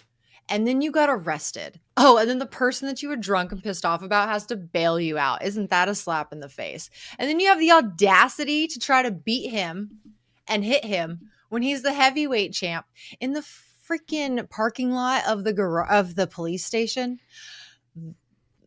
[0.48, 1.78] And then you got arrested.
[1.96, 4.56] Oh, and then the person that you were drunk and pissed off about has to
[4.56, 5.44] bail you out.
[5.44, 6.88] Isn't that a slap in the face?
[7.18, 9.98] And then you have the audacity to try to beat him
[10.46, 12.86] and hit him when he's the heavyweight champ
[13.20, 13.44] in the
[13.86, 17.18] freaking parking lot of the gar- of the police station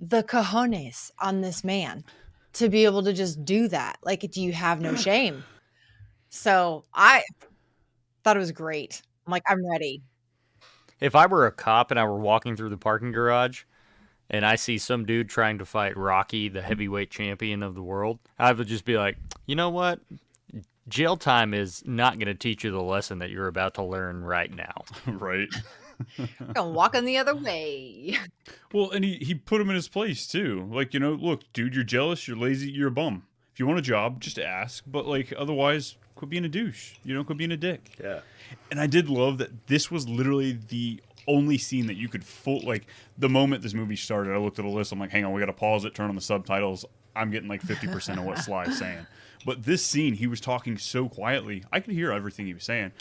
[0.02, 2.04] the cojones on this man
[2.54, 3.98] to be able to just do that.
[4.04, 5.44] Like, do you have no shame?
[6.30, 7.24] So I
[8.24, 9.02] thought it was great.
[9.26, 10.02] I'm like, I'm ready.
[11.02, 13.64] If I were a cop and I were walking through the parking garage
[14.30, 18.20] and I see some dude trying to fight Rocky, the heavyweight champion of the world,
[18.40, 20.00] I would just be like, you know what?
[20.88, 24.24] Jail time is not going to teach you the lesson that you're about to learn
[24.24, 24.84] right now.
[25.08, 25.50] right.
[26.56, 28.18] I'm walking the other way.
[28.74, 30.68] Well, and he, he put him in his place too.
[30.72, 33.24] Like, you know, look, dude, you're jealous, you're lazy, you're a bum.
[33.54, 34.84] If you want a job, just ask.
[34.88, 36.94] But like otherwise, quit being a douche.
[37.04, 37.98] You know, quit being a dick.
[38.02, 38.20] Yeah.
[38.70, 42.62] And I did love that this was literally the only scene that you could full
[42.62, 42.86] like
[43.18, 45.40] the moment this movie started, I looked at a list, I'm like, hang on, we
[45.40, 46.86] gotta pause it, turn on the subtitles.
[47.16, 49.08] I'm getting like fifty percent of what Sly's saying.
[49.44, 52.92] But this scene, he was talking so quietly, I could hear everything he was saying.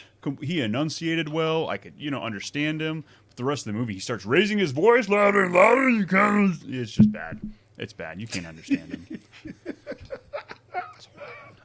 [0.40, 1.68] He enunciated well.
[1.68, 3.04] I could, you know, understand him.
[3.28, 5.90] But the rest of the movie, he starts raising his voice louder and louder.
[5.90, 6.56] You can't.
[6.66, 7.38] It's just bad.
[7.76, 8.18] It's bad.
[8.18, 9.20] You can't understand him.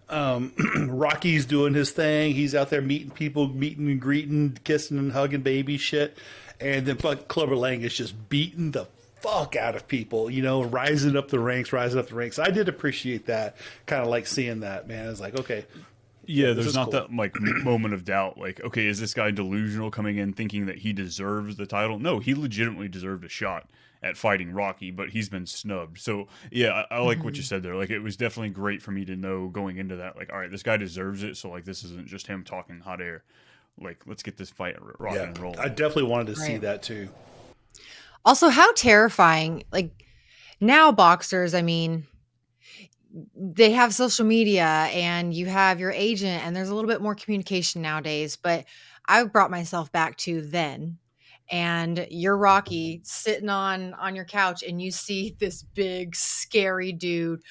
[0.09, 0.53] Um,
[0.89, 2.33] Rocky's doing his thing.
[2.33, 6.17] He's out there meeting people, meeting and greeting, kissing and hugging baby shit.
[6.59, 8.87] And then fuck Clubber Lang is just beating the
[9.21, 12.39] fuck out of people, you know, rising up the ranks, rising up the ranks.
[12.39, 13.57] I did appreciate that.
[13.87, 15.09] Kind of like seeing that, man.
[15.09, 15.65] It's like, okay.
[16.27, 16.93] Yeah, there's not cool.
[16.93, 18.37] that like moment of doubt.
[18.37, 21.99] Like, okay, is this guy delusional coming in thinking that he deserves the title?
[21.99, 23.67] No, he legitimately deserved a shot
[24.03, 25.99] at fighting Rocky, but he's been snubbed.
[25.99, 27.47] So yeah, I, I like what you mm-hmm.
[27.47, 27.75] said there.
[27.75, 30.15] Like, it was definitely great for me to know going into that.
[30.15, 31.37] Like, all right, this guy deserves it.
[31.37, 33.23] So like, this isn't just him talking hot air.
[33.79, 35.55] Like, let's get this fight rock Yeah, and roll.
[35.59, 37.09] I definitely wanted to see that too.
[38.23, 39.63] Also, how terrifying.
[39.71, 39.91] Like
[40.59, 42.05] now, boxers, I mean,
[43.35, 47.15] they have social media and you have your agent, and there's a little bit more
[47.15, 48.35] communication nowadays.
[48.35, 48.65] But
[49.07, 50.97] I brought myself back to then.
[51.51, 57.41] And you're Rocky sitting on on your couch, and you see this big, scary dude.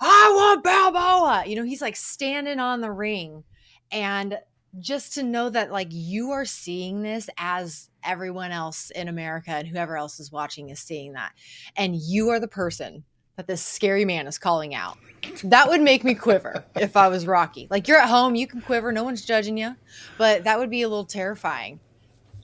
[0.00, 1.44] I want Balboa.
[1.46, 3.44] You know, he's like standing on the ring,
[3.90, 4.38] and
[4.80, 9.68] just to know that like you are seeing this as everyone else in America and
[9.68, 11.32] whoever else is watching is seeing that.
[11.76, 13.04] And you are the person
[13.36, 14.98] that this scary man is calling out.
[15.44, 17.66] That would make me quiver if I was Rocky.
[17.70, 19.74] Like you're at home, you can quiver, no one's judging you,
[20.18, 21.80] but that would be a little terrifying.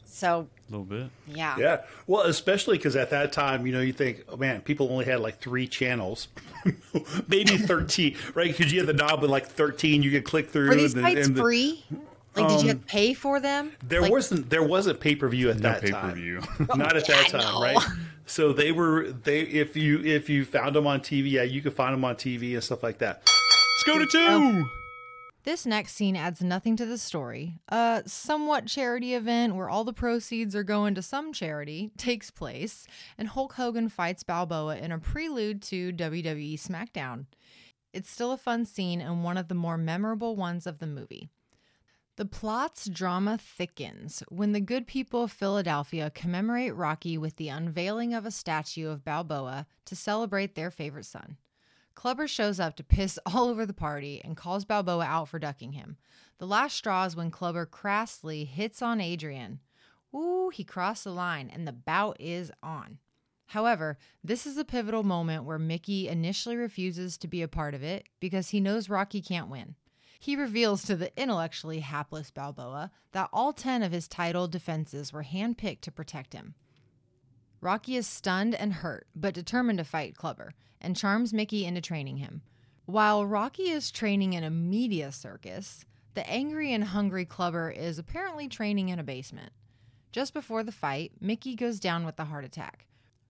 [0.04, 1.10] So, a little bit.
[1.26, 1.56] yeah.
[1.58, 1.80] Yeah.
[2.06, 5.20] Well, especially because at that time, you know, you think, oh man, people only had
[5.20, 6.28] like three channels,
[7.28, 8.48] maybe 13, right?
[8.56, 10.68] Because you had the knob with like 13 you could click through.
[10.68, 11.84] Were these and, fights and the- free?
[12.36, 13.72] Like, did you Um, have to pay for them?
[13.82, 16.14] There Like- wasn't there wasn't pay per view at No that time.
[16.14, 16.40] pay-per-view.
[16.76, 17.78] Not at that I time, right?
[18.26, 21.74] So they were they if you if you found them on TV, yeah, you could
[21.74, 23.22] find them on TV and stuff like that.
[23.26, 24.64] Let's go to two.
[25.42, 27.58] This next scene adds nothing to the story.
[27.68, 32.86] A somewhat charity event where all the proceeds are going to some charity takes place,
[33.16, 37.24] and Hulk Hogan fights Balboa in a prelude to WWE SmackDown.
[37.94, 41.30] It's still a fun scene and one of the more memorable ones of the movie.
[42.16, 48.12] The plot's drama thickens when the good people of Philadelphia commemorate Rocky with the unveiling
[48.12, 51.38] of a statue of Balboa to celebrate their favorite son.
[51.94, 55.72] Clubber shows up to piss all over the party and calls Balboa out for ducking
[55.72, 55.96] him.
[56.38, 59.60] The last straw is when Clubber crassly hits on Adrian.
[60.14, 62.98] Ooh, he crossed the line and the bout is on.
[63.46, 67.82] However, this is a pivotal moment where Mickey initially refuses to be a part of
[67.82, 69.74] it because he knows Rocky can't win.
[70.20, 75.24] He reveals to the intellectually hapless Balboa that all 10 of his title defenses were
[75.24, 76.54] handpicked to protect him.
[77.60, 82.18] Rocky is stunned and hurt, but determined to fight Clubber, and charms Mickey into training
[82.18, 82.42] him.
[82.86, 88.48] While Rocky is training in a media circus, the angry and hungry Clubber is apparently
[88.48, 89.52] training in a basement.
[90.12, 92.86] Just before the fight, Mickey goes down with a heart attack.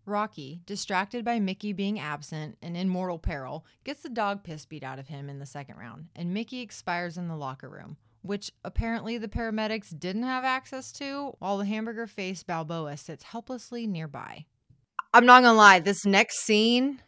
[0.07, 4.83] Rocky, distracted by Mickey being absent and in mortal peril, gets the dog piss beat
[4.83, 8.51] out of him in the second round, and Mickey expires in the locker room, which
[8.65, 14.47] apparently the paramedics didn't have access to, while the hamburger faced Balboa sits helplessly nearby.
[15.13, 17.03] I'm not gonna lie, this next scene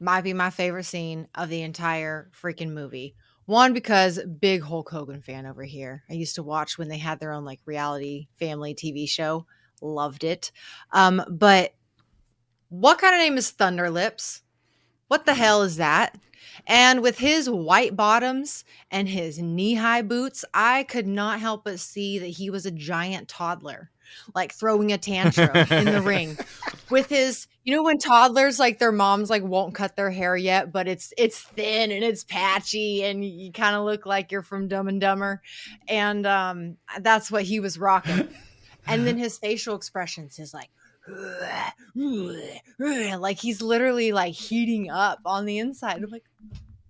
[0.00, 3.14] might be my favorite scene of the entire freaking movie.
[3.46, 6.02] One, because big Hulk Hogan fan over here.
[6.08, 9.46] I used to watch when they had their own like reality family TV show.
[9.82, 10.50] Loved it.
[10.92, 11.74] Um, but
[12.70, 14.42] what kind of name is Thunder Lips?
[15.08, 16.16] What the hell is that?
[16.66, 21.80] And with his white bottoms and his knee high boots, I could not help but
[21.80, 23.90] see that he was a giant toddler,
[24.34, 26.36] like throwing a tantrum in the ring
[26.90, 30.72] with his, you know, when toddlers like their moms like won't cut their hair yet,
[30.72, 34.68] but it's it's thin and it's patchy and you kind of look like you're from
[34.68, 35.42] Dumb and Dumber.
[35.88, 38.28] And um that's what he was rocking.
[38.86, 40.70] And then his facial expressions is like
[43.18, 46.02] like he's literally like heating up on the inside.
[46.02, 46.24] I'm like,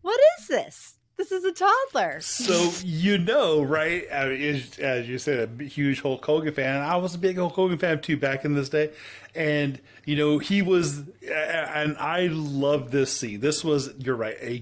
[0.03, 0.99] what is this?
[1.17, 2.21] This is a toddler.
[2.21, 4.05] So you know, right?
[4.13, 6.83] I mean, as, you said, a huge Hulk Hogan fan.
[6.83, 8.91] I was a big Hulk Hogan fan too back in this day,
[9.35, 13.41] and you know he was, and I love this scene.
[13.41, 14.59] This was, you're right, a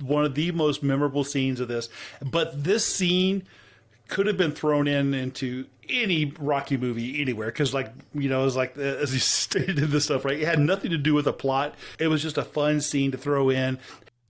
[0.00, 1.88] one of the most memorable scenes of this.
[2.22, 3.44] But this scene
[4.06, 8.44] could have been thrown in into any Rocky movie anywhere because, like you know, it
[8.44, 10.38] was like uh, as you stated this stuff, right?
[10.38, 11.74] It had nothing to do with the plot.
[11.98, 13.78] It was just a fun scene to throw in.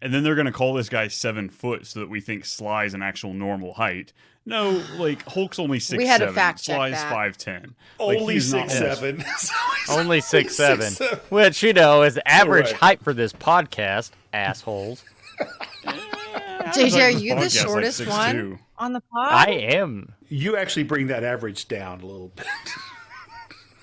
[0.05, 2.93] And then they're going to call this guy seven foot so that we think Sly's
[2.95, 4.13] an actual normal height.
[4.47, 5.97] No, like Hulk's only six.
[5.97, 6.35] We had to seven.
[6.35, 7.11] fact check Sly's that.
[7.11, 7.75] five ten.
[7.99, 9.25] Only six seven.
[9.89, 11.19] Only six six, seven, seven.
[11.31, 12.75] which you know is the average Right.
[12.75, 14.11] height for this podcast.
[14.35, 15.03] Assholes.
[15.85, 18.07] JJ, are you the podcast like shortest 6'2".
[18.09, 19.29] one on the pod?
[19.33, 20.13] I am.
[20.29, 22.47] You actually bring that average down a little bit.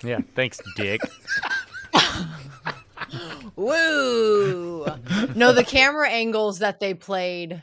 [0.03, 1.01] Yeah, thanks, Dick.
[3.55, 4.85] Woo!
[5.35, 7.61] no, the camera angles that they played,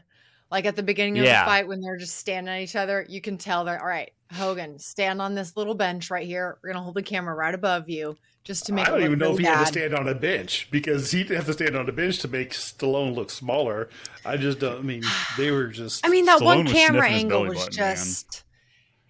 [0.51, 1.45] like at the beginning of Yeah.
[1.45, 4.13] the fight when they're just standing at each other, you can tell they're all right.
[4.33, 6.59] Hogan, stand on this little bench right here.
[6.63, 8.87] We're gonna hold the camera right above you just to make.
[8.87, 11.11] I don't look even know really if he had to stand on a bench because
[11.11, 13.89] he'd have to stand on a bench to make Stallone look smaller.
[14.27, 14.79] I just don't.
[14.79, 15.03] I mean,
[15.39, 16.05] they were just.
[16.07, 18.45] I mean, that Stallone one camera angle was button, just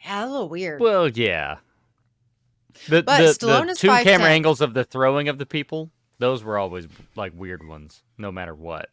[0.05, 0.81] yeah, a little weird.
[0.81, 1.57] Well, yeah.
[2.88, 4.31] The, But the, Stallone the is two camera 5'10".
[4.31, 8.54] angles of the throwing of the people, those were always like weird ones, no matter
[8.54, 8.90] what.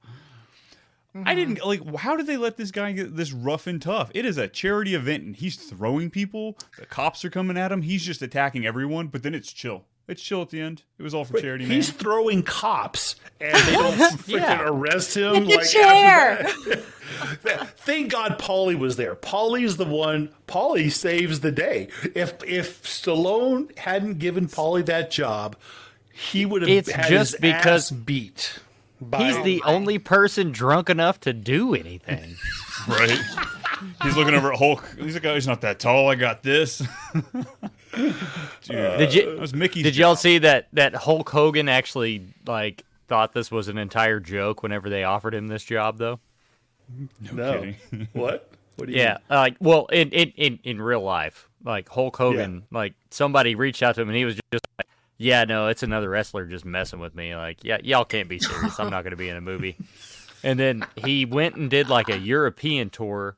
[1.23, 1.95] I didn't like.
[1.95, 4.11] How did they let this guy get this rough and tough?
[4.13, 6.57] It is a charity event, and he's throwing people.
[6.77, 7.83] The cops are coming at him.
[7.83, 9.07] He's just attacking everyone.
[9.07, 9.85] But then it's chill.
[10.09, 10.83] It's chill at the end.
[10.99, 11.63] It was all for charity.
[11.65, 11.73] Man.
[11.77, 14.63] He's throwing cops and they don't freaking Yeah.
[14.67, 15.45] arrest him.
[15.45, 16.43] Get like, chair.
[17.77, 19.15] Thank God Paulie was there.
[19.15, 20.29] Paulie's the one.
[20.47, 21.87] Paulie saves the day.
[22.13, 25.55] If if Stallone hadn't given Paulie that job,
[26.15, 28.59] he would have It's had just his because ass beat.
[29.01, 32.35] By, He's the only person drunk enough to do anything.
[32.87, 33.19] right.
[34.03, 34.87] He's looking over at Hulk.
[34.97, 36.09] He's like, oh, he's not that tall.
[36.09, 36.79] I got this.
[37.93, 38.15] Dude,
[38.77, 39.83] uh, Did you- That was Mickey's.
[39.83, 44.63] Did y'all see that that Hulk Hogan actually like thought this was an entire joke
[44.63, 46.19] whenever they offered him this job though?
[47.31, 47.53] no.
[47.59, 48.07] kidding.
[48.13, 48.49] What?
[48.77, 52.63] What do you Yeah, like well, in in in, in real life, like Hulk Hogan,
[52.71, 56.09] like somebody reached out to him and he was just like, "Yeah, no, it's another
[56.09, 58.79] wrestler just messing with me." Like, yeah, y'all can't be serious.
[58.79, 59.77] I'm not going to be in a movie.
[60.43, 63.35] And then he went and did like a European tour,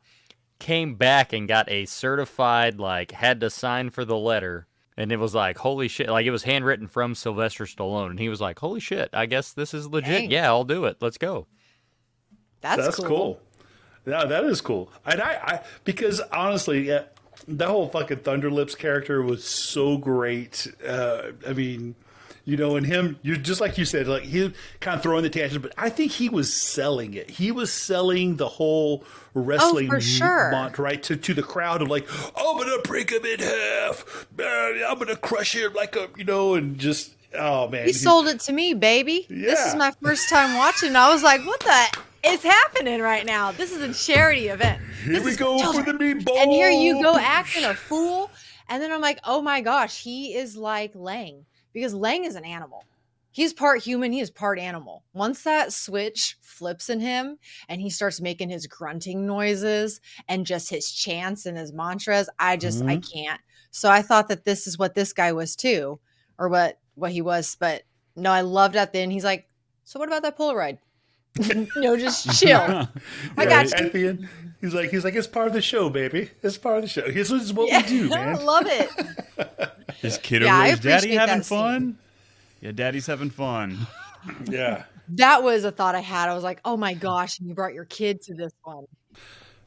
[0.60, 4.68] came back and got a certified like had to sign for the letter.
[4.98, 6.10] And it was like, holy shit!
[6.10, 9.10] Like it was handwritten from Sylvester Stallone, and he was like, "Holy shit!
[9.14, 10.22] I guess this is legit.
[10.24, 10.32] Dang.
[10.32, 10.98] Yeah, I'll do it.
[11.00, 11.48] Let's go."
[12.60, 13.06] That's, That's cool.
[13.06, 13.40] cool.
[14.06, 14.92] Yeah, that is cool.
[15.06, 17.04] And I, I because honestly, yeah,
[17.48, 20.68] that whole fucking Thunderlips character was so great.
[20.86, 21.96] Uh, I mean,
[22.48, 25.30] you know, and him, you're just like you said, like he kind of throwing the
[25.30, 27.30] tangent, but I think he was selling it.
[27.30, 30.52] He was selling the whole wrestling for sure.
[30.52, 32.08] mont, right to to the crowd of like,
[32.38, 36.56] I'm gonna break him in half, man, I'm gonna crush him like a, you know,
[36.56, 39.26] and just Oh man, He sold it to me, baby.
[39.30, 40.96] This is my first time watching.
[40.96, 43.52] I was like, what the is happening right now?
[43.52, 44.82] This is a charity event.
[45.04, 46.38] Here This we go for the meatball.
[46.38, 48.30] And here you go acting a fool.
[48.70, 52.44] And then I'm like, oh my gosh, he is like Lang because Lang is an
[52.44, 52.84] animal.
[53.32, 55.04] He's part human, he is part animal.
[55.14, 57.38] Once that switch flips in him
[57.70, 62.58] and he starts making his grunting noises and just his chants and his mantras, I
[62.58, 63.14] just I Mhm.
[63.14, 63.42] can't.
[63.70, 66.00] So I thought that this is what this guy was too,
[66.40, 67.56] or what what he was.
[67.60, 67.84] But
[68.16, 69.12] no, I loved at the end.
[69.12, 69.48] He's like,
[69.86, 70.80] so what about that Polaroid?
[71.76, 72.88] no, just chill.
[73.38, 73.86] I Yeah, got you.
[73.86, 74.30] At the end,
[74.60, 76.32] he's like, he's like, it's part of the show, baby.
[76.44, 77.10] It's part of the show.
[77.10, 78.30] This is what Yeah, we do, man.
[78.30, 78.94] I love it.
[80.02, 81.58] His kid Yeah, over I there, is daddy having that scene.
[81.58, 81.98] fun?
[82.62, 83.88] Yeah, daddy's having fun.
[84.46, 84.86] Yeah.
[85.10, 86.30] That was a thought I had.
[86.30, 88.86] I was like, oh my gosh, and you brought your kid to this one.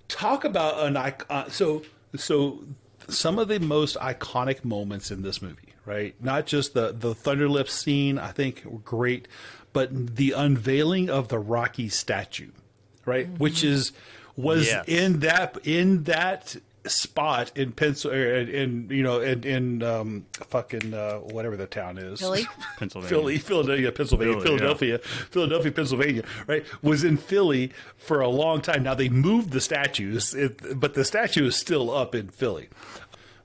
[0.08, 1.26] Talk about an icon.
[1.30, 1.82] Uh, so,
[2.16, 2.64] so
[3.08, 6.14] some of the most iconic moments in this movie, right?
[6.22, 8.18] Not just the the Thunderlips scene.
[8.18, 9.28] I think great,
[9.72, 12.50] but the unveiling of the Rocky statue,
[13.04, 13.28] right?
[13.38, 13.92] Which is
[14.36, 14.84] was Yes.
[14.88, 20.94] in that in that spot in pencil in, in you know in in um fucking
[20.94, 22.46] uh whatever the town is Philly?
[22.78, 23.08] Pennsylvania.
[23.10, 24.56] Philly, Philadelphia, Pennsylvania, Philly, yeah.
[24.58, 26.64] Philadelphia, Philadelphia, Pennsylvania, right?
[26.82, 28.82] Was in Philly for a long time.
[28.82, 32.70] Now they moved the statues, it, but the statue is still up in Philly.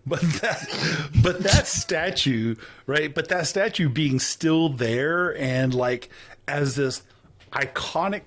[0.08, 3.13] But that, but that statue, right?
[3.13, 6.10] But that statue being still there and like
[6.48, 7.02] as this
[7.52, 8.22] iconic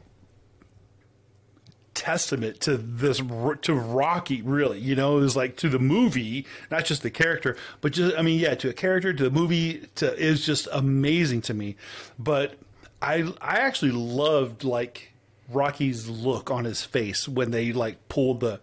[1.99, 3.21] testament to this
[3.63, 7.93] to Rocky really you know was like to the movie not just the character but
[7.93, 11.55] just I mean yeah to a character to the movie to is just amazing to
[11.55, 11.75] me
[12.17, 12.55] but
[13.03, 15.13] I I actually loved like
[15.49, 18.61] Rocky's look on his face when they like pulled the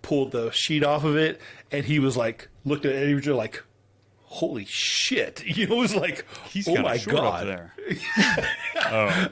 [0.00, 1.40] pulled the sheet off of it
[1.72, 3.62] and he was like looked at Eddie Richards like
[4.24, 7.74] holy shit you know it was like He's oh my god there.
[8.86, 9.28] oh,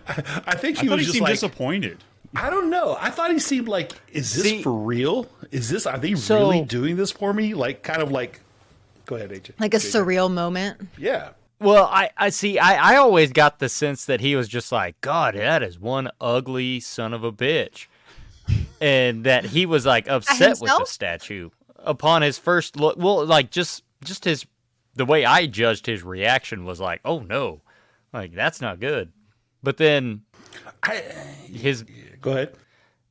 [0.47, 1.99] I think he thought was he just seemed like disappointed.
[2.35, 2.97] I don't know.
[3.01, 5.27] I thought he seemed like, is this See- for real?
[5.51, 7.55] Is this, are they So- really doing this for me?
[7.55, 8.41] Like, kind of like,
[9.07, 9.53] go ahead, AJ.
[9.59, 10.05] Like a JJ.
[10.05, 10.89] surreal moment.
[10.99, 11.31] Yeah.
[11.61, 12.59] Well, I, I see.
[12.59, 16.11] I, I always got the sense that he was just like, God, that is one
[16.21, 17.87] ugly son of a bitch,
[18.81, 21.49] and that he was like upset with the statue
[21.87, 22.97] upon his first look.
[22.99, 24.45] Well, like just just his
[24.95, 27.63] the way I judged his reaction was like, oh no,
[28.13, 29.13] like that's not good.
[29.63, 30.23] But then
[30.83, 31.85] I, his
[32.21, 32.55] go ahead.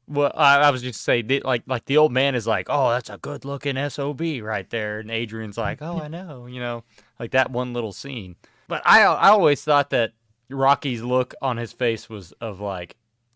[0.07, 2.89] well, I, I was just saying, the- like, like the old man is like, "Oh,
[2.91, 6.83] that's a good looking sob right there," and Adrian's like, "Oh, I know," you know,
[7.19, 8.35] like that one little scene.
[8.67, 10.13] But I, I always thought that
[10.49, 12.95] Rocky's look on his face was of like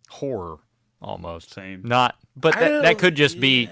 [0.09, 0.57] horror,
[1.01, 1.53] almost.
[1.53, 1.81] Same.
[1.83, 3.69] Not, but that, that could just be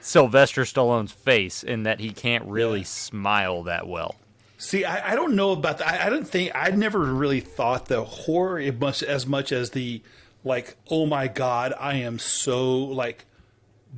[0.00, 4.16] Sylvester Stallone's face, in that he can't really smile that well.
[4.58, 5.88] See, I, I don't know about that.
[5.88, 9.70] I, I don't think, I never really thought the horror it must, as much as
[9.70, 10.02] the,
[10.44, 13.24] like, oh my God, I am so, like,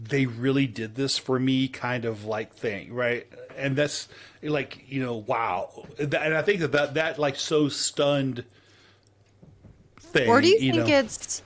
[0.04, 3.26] they really did this for me kind of like thing, right?
[3.56, 4.08] And that's
[4.42, 5.86] like, you know, wow.
[5.98, 8.44] And I think that that, that like, so stunned
[9.98, 10.28] thing.
[10.28, 10.86] Or do you, think know?
[10.86, 11.42] it's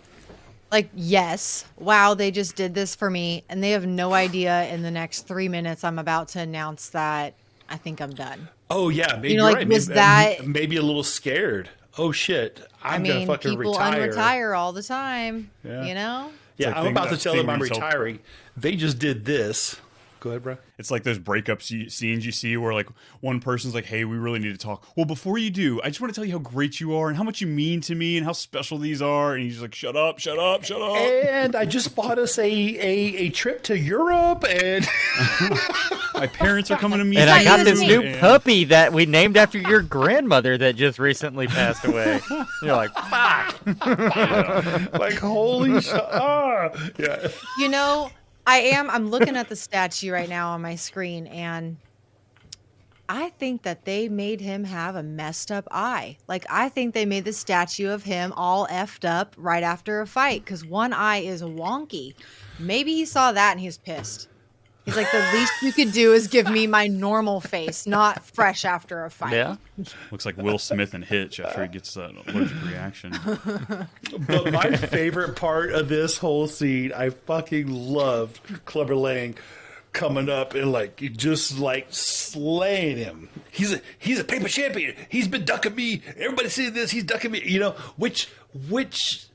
[0.70, 4.82] like, yes, wow, they just did this for me, and they have no idea in
[4.82, 7.34] the next three minutes I'm about to announce that
[7.68, 8.48] I think I'm done.
[8.68, 9.68] Oh yeah, maybe you're like, right.
[9.68, 11.70] was maybe, uh, that- maybe a little scared?
[11.98, 14.12] Oh shit, I'm I mean, gonna fucking people retire.
[14.12, 15.84] unretire all the time, Yeah.
[15.84, 16.30] you know?
[16.58, 18.18] Yeah, like I'm about to tell them I'm retiring.
[18.56, 19.76] They just did this.
[20.26, 20.56] Go ahead, bro.
[20.76, 22.88] It's like those breakup se- scenes you see where like
[23.20, 26.00] one person's like, "Hey, we really need to talk." Well, before you do, I just
[26.00, 28.16] want to tell you how great you are and how much you mean to me
[28.16, 29.34] and how special these are.
[29.34, 32.42] And he's like, "Shut up, shut up, shut up." And I just bought us a
[32.44, 34.84] a, a trip to Europe, and
[36.14, 39.06] My parents are coming to meet And I got this new And- puppy that we
[39.06, 42.20] named after your grandmother that just recently passed away.
[42.62, 43.60] You're like, fuck.
[44.98, 45.94] like holy shit!
[45.94, 47.28] Ah, yeah.
[47.58, 48.10] You know,
[48.46, 48.88] I am.
[48.90, 51.78] I'm looking at the statue right now on my screen, and
[53.08, 56.18] I think that they made him have a messed up eye.
[56.28, 60.06] Like, I think they made the statue of him all effed up right after a
[60.06, 62.14] fight because one eye is wonky.
[62.58, 64.28] Maybe he saw that and he was pissed.
[64.86, 68.64] He's like, the least you could do is give me my normal face, not fresh
[68.64, 69.32] after a fight.
[69.32, 69.56] Yeah.
[70.12, 73.12] Looks like Will Smith and Hitch after he gets that allergic reaction.
[74.26, 79.36] But my favorite part of this whole scene, I fucking loved Clubber Lang
[79.92, 83.28] coming up and like just like slaying him.
[83.50, 84.94] He's a he's a paper champion.
[85.08, 86.02] He's been ducking me.
[86.16, 86.92] Everybody see this.
[86.92, 87.42] He's ducking me.
[87.44, 88.28] You know, which
[88.68, 89.26] which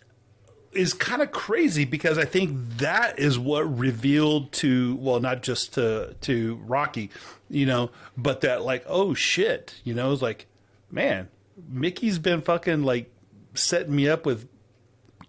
[0.74, 5.74] is kind of crazy because I think that is what revealed to well not just
[5.76, 7.10] to to Rocky,
[7.50, 10.48] you know, but that like oh shit, you know, it's like
[10.90, 11.30] man,
[11.70, 13.12] Mickey's been fucking like
[13.54, 14.48] setting me up with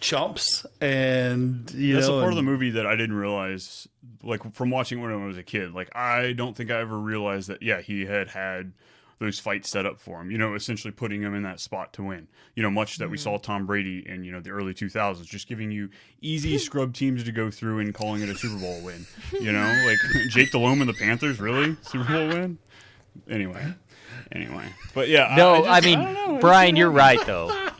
[0.00, 3.88] chumps and you That's know a part of the movie that I didn't realize,
[4.22, 5.72] like from watching when I was a kid.
[5.72, 7.62] Like I don't think I ever realized that.
[7.62, 8.72] Yeah, he had had
[9.22, 10.30] those fights set up for him.
[10.32, 12.26] You know, essentially putting him in that spot to win.
[12.56, 13.20] You know, much that we mm.
[13.20, 17.22] saw Tom Brady in you know the early 2000s, just giving you easy scrub teams
[17.24, 19.06] to go through and calling it a Super Bowl win.
[19.40, 19.98] You know, like
[20.28, 22.58] Jake Delhomme and the Panthers, really Super Bowl win.
[23.30, 23.74] Anyway,
[24.32, 27.70] anyway, but yeah, No, I, I, just- mean, I Brian, you're right though.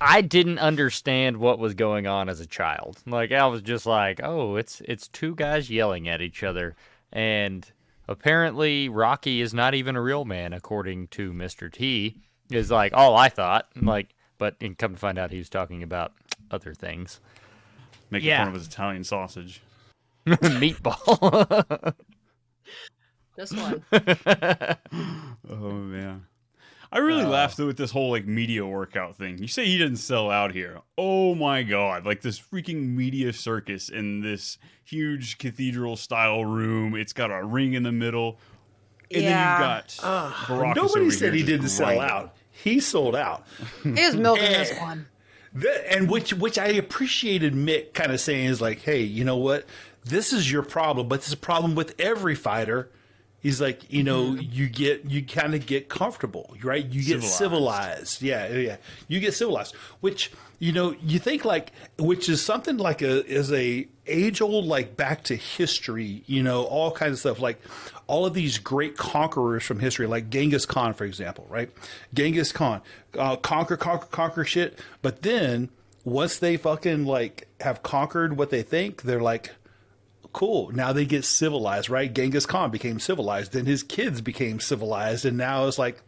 [0.00, 2.98] I didn't understand what was going on as a child.
[3.06, 6.76] Like I was just like, "Oh, it's it's two guys yelling at each other."
[7.12, 7.66] And
[8.08, 11.72] apparently Rocky is not even a real man according to Mr.
[11.72, 12.20] T.
[12.50, 13.68] Is like all I thought.
[13.80, 16.12] Like but and come to find out he was talking about
[16.50, 17.20] other things.
[18.10, 18.38] making Yeah.
[18.40, 19.62] fun of his Italian sausage.
[20.26, 21.94] Meatball.
[23.36, 23.82] this one.
[25.50, 26.26] Oh man.
[26.94, 29.38] I really uh, laughed though with this whole like media workout thing.
[29.38, 30.80] You say he didn't sell out here.
[30.96, 32.06] Oh my god.
[32.06, 36.94] Like this freaking media circus in this huge cathedral style room.
[36.94, 38.38] It's got a ring in the middle.
[39.10, 39.58] And Yeah.
[39.58, 42.36] then you've got Baracus Nobody over said here he didn't sell out.
[42.52, 43.44] He sold out.
[43.82, 44.80] He was milking this eh.
[44.80, 45.06] one.
[45.54, 49.36] That, and which which I appreciated Mick kind of saying is like, hey, you know
[49.36, 49.66] what?
[50.04, 52.90] This is your problem, but it's a problem with every fighter.
[53.44, 54.52] He's like, you know, Mm-hmm.
[54.52, 56.84] you get you kind of get comfortable, right?
[56.84, 58.22] You get civilized.
[58.22, 58.76] Yeah, yeah.
[59.06, 63.52] You get civilized, which you know, you think like which is something like a is
[63.52, 67.60] a age old like back to history, you know, all kinds of stuff like
[68.06, 71.70] all of these great conquerors from history, like Genghis Khan, for example, right?
[72.14, 72.80] Genghis Khan,
[73.18, 74.78] uh, conquer, conquer, conquer shit.
[75.02, 75.68] But then
[76.04, 79.50] once they fucking like have conquered what they think, they're like,
[80.34, 80.70] cool.
[80.72, 82.12] Now they get civilized, right?
[82.12, 86.02] Genghis Khan became civilized, then his kids became civilized, and now it's like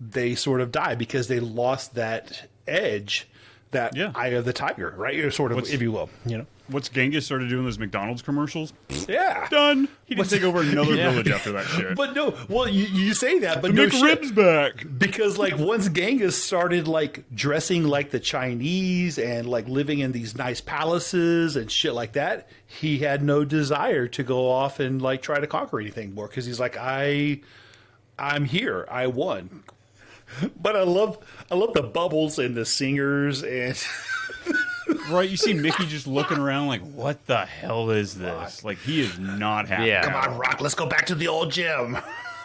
[0.00, 3.28] they sort of die because they lost that edge,
[3.72, 5.18] that eye of the tiger, right?
[5.18, 6.46] Or sort of, What's- if you will, you know.
[6.68, 8.72] What's Genghis started doing those McDonald's commercials?
[9.06, 9.46] Yeah.
[9.50, 9.86] Done.
[10.06, 11.10] He didn't take over another Yeah.
[11.10, 11.94] village after that shit.
[11.94, 14.34] But no, well, you, you say that, but The no McRib's shit.
[14.34, 20.12] back because like once Genghis started like dressing like the Chinese and like living in
[20.12, 25.02] these nice palaces and shit like that, he had no desire to go off and
[25.02, 27.42] like try to conquer anything more because he's like, I,
[28.18, 29.64] I'm here, I won.
[30.60, 31.18] But I love,
[31.50, 33.76] I love the bubbles and the singers and.
[35.10, 38.64] right, you see Mickey just looking around like, what the hell is this?
[38.64, 39.86] Like he is not happy.
[39.88, 40.02] Yeah.
[40.04, 41.96] Come on, Rock, let's go back to the old gym.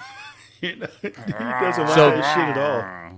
[0.62, 3.16] you know, he doesn't want So- that shit at all.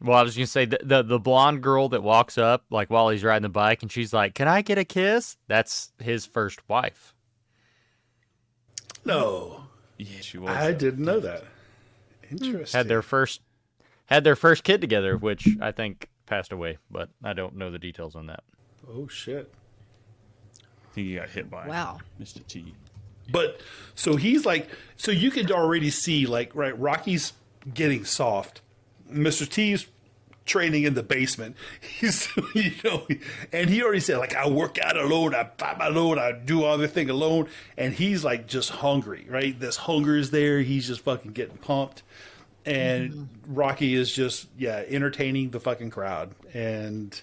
[0.00, 3.08] Well, I was gonna say the, the the blonde girl that walks up like while
[3.08, 6.60] he's riding the bike, and she's like, "Can I get a kiss?" That's his first
[6.68, 7.14] wife.
[9.06, 9.64] No,
[9.96, 10.50] Yeah, she was.
[10.50, 11.44] I uh, didn't know that.
[12.30, 12.78] Interesting.
[12.78, 13.40] Had their first
[14.06, 17.78] had their first kid together, which I think passed away, but I don't know the
[17.78, 18.42] details on that.
[18.88, 19.52] Oh shit.
[20.60, 21.98] I think he got hit by Wow.
[22.20, 22.46] Mr.
[22.46, 22.74] T.
[23.30, 23.60] But
[23.94, 26.78] so he's like, so you could already see like, right?
[26.78, 27.32] Rocky's
[27.72, 28.60] getting soft.
[29.10, 29.48] Mr.
[29.48, 29.86] T's
[30.44, 31.56] training in the basement.
[31.80, 33.06] He's, you know,
[33.50, 36.76] and he already said like, I work out alone, I fight alone, I do all
[36.76, 37.48] the thing alone,
[37.78, 39.58] and he's like just hungry, right?
[39.58, 40.60] This hunger is there.
[40.60, 42.02] He's just fucking getting pumped,
[42.66, 47.20] and Rocky is just yeah entertaining the fucking crowd, and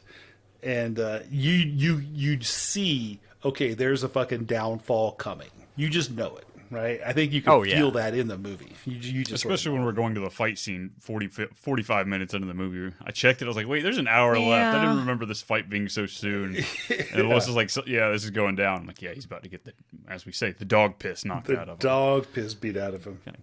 [0.64, 5.50] and uh, you you you see okay, there's a fucking downfall coming.
[5.76, 7.00] You just know it, right?
[7.04, 7.78] I think you can Oh, yeah.
[7.78, 8.74] feel that in the movie.
[8.86, 12.06] You, you just sort of Especially when we're going to the fight scene 40, 45
[12.08, 12.94] minutes into the movie.
[13.04, 13.46] I checked it.
[13.46, 14.76] I was like, wait, there's an hour left.
[14.78, 16.58] I didn't remember this fight being so soon.
[16.90, 18.82] And Melissa's was like, so, yeah, this is going down.
[18.82, 19.74] I'm like, yeah, he's about to get the,
[20.08, 21.78] as we say, the dog piss knocked the out of him.
[21.80, 23.20] dog piss beat out of him.
[23.26, 23.40] Get the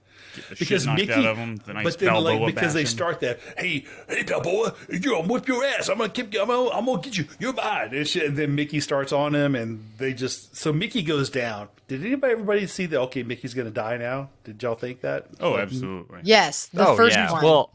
[0.59, 1.57] Because shit Mickey, out of him.
[1.57, 5.27] The nice but then Balboa like because they start that, hey, hey, Balboa, you're gonna
[5.27, 5.89] whip your ass.
[5.89, 7.27] I'm gonna keep, I'm gonna, I'm gonna get you.
[7.41, 7.95] You're mine.
[7.95, 11.69] And, shit, and then Mickey starts on him, and they just so Mickey goes down.
[11.89, 13.01] Did anybody, everybody see that?
[13.01, 14.29] Okay, Mickey's gonna die now.
[14.45, 15.27] Did y'all think that?
[15.41, 16.21] Oh, Like, absolutely.
[16.23, 17.33] Yes, the oh first yeah.
[17.33, 17.43] one.
[17.43, 17.71] Well,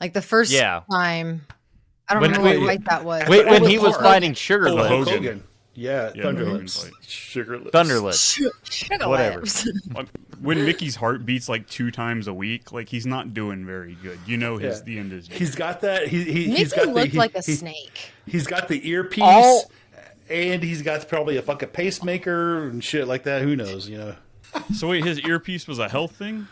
[0.00, 0.82] like the first Yeah.
[0.90, 1.46] time.
[2.08, 3.28] I don't When- remember when- what fight that was.
[3.28, 4.88] wait, when he was fighting Sugar Lips.
[4.88, 5.14] Hulk Hogan.
[5.22, 5.42] Hogan.
[5.76, 6.82] Yeah, Yeah, Thunder Hogan Lips.
[6.84, 6.92] fight.
[7.06, 8.40] Sugar Lips.
[8.70, 9.44] Sugar Whatever.
[10.42, 14.18] When Mickey's heart beats like two times a week, like he's not doing very good.
[14.26, 14.84] You know, his Yeah.
[14.84, 15.28] the end is.
[15.28, 16.08] He's got that.
[16.08, 18.10] He, he, Mickey he's got the, looked he- like a he- snake.
[18.26, 19.70] He's got the earpiece, All-
[20.28, 23.40] and he's got probably a fucking pacemaker and shit like that.
[23.42, 23.88] Who knows?
[23.88, 24.14] You know.
[24.74, 26.48] So wait, his earpiece was a health thing.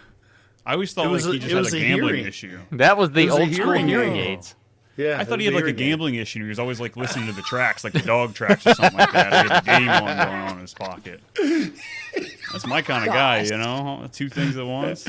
[0.65, 2.27] I always thought It was like he just had a a gambling hearing.
[2.27, 2.59] issue.
[2.73, 4.39] That was the was old school hearing hearing aid.
[4.39, 4.55] aids.
[4.97, 5.89] Yeah, I thought he had like a hearing aid.
[5.91, 6.43] gambling issue.
[6.43, 9.13] He was always like listening to the tracks, like the dog tracks or something like
[9.13, 9.33] that.
[9.33, 11.21] He had a game on going on in his pocket.
[12.53, 14.07] That's my kind of guy, you know.
[14.13, 15.09] Two things at once.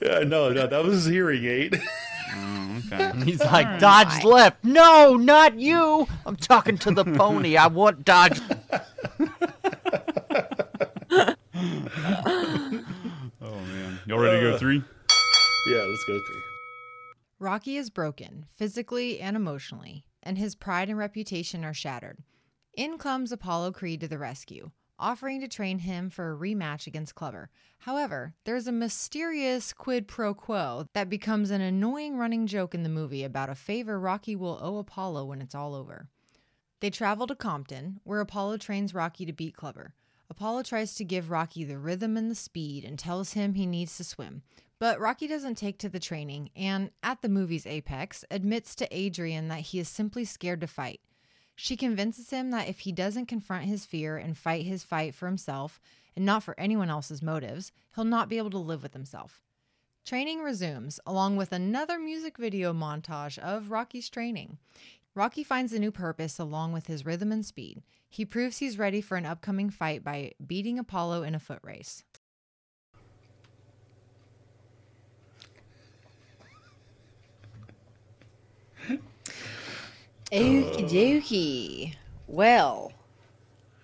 [0.00, 1.80] Yeah, no, no, that was his hearing aid.
[2.38, 3.12] Oh, okay.
[3.24, 4.62] He's like, dodge left.
[4.62, 6.06] No, not you.
[6.26, 7.56] I'm talking to the pony.
[7.56, 8.40] I want dodge.
[13.40, 14.82] Oh man, y'all ready to go three?
[15.68, 16.42] Yeah, let's go three.
[17.38, 22.18] Rocky is broken, physically and emotionally, and his pride and reputation are shattered.
[22.72, 27.14] In comes Apollo Creed to the rescue, offering to train him for a rematch against
[27.14, 27.50] Clubber.
[27.80, 32.88] However, there's a mysterious quid pro quo that becomes an annoying running joke in the
[32.88, 36.08] movie about a favor Rocky will owe Apollo when it's all over.
[36.80, 39.92] They travel to Compton, where Apollo trains Rocky to beat Clubber.
[40.30, 43.94] Apollo tries to give Rocky the rhythm and the speed and tells him he needs
[43.98, 44.42] to swim.
[44.78, 49.48] But Rocky doesn't take to the training and, at the movie's apex, admits to Adrian
[49.48, 51.00] that he is simply scared to fight.
[51.54, 55.26] She convinces him that if he doesn't confront his fear and fight his fight for
[55.26, 55.80] himself,
[56.14, 59.40] and not for anyone else's motives, he'll not be able to live with himself.
[60.04, 64.58] Training resumes, along with another music video montage of Rocky's training.
[65.14, 67.82] Rocky finds a new purpose along with his rhythm and speed.
[68.08, 72.04] He proves he's ready for an upcoming fight by beating Apollo in a foot race.
[80.32, 80.36] Uh.
[80.36, 81.94] Okie dokie.
[82.26, 82.92] Well,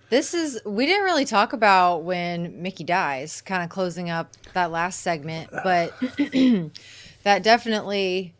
[0.09, 4.69] this is, we didn't really talk about when Mickey dies, kind of closing up that
[4.71, 5.61] last segment, ah.
[5.63, 5.93] but
[7.23, 8.33] that definitely,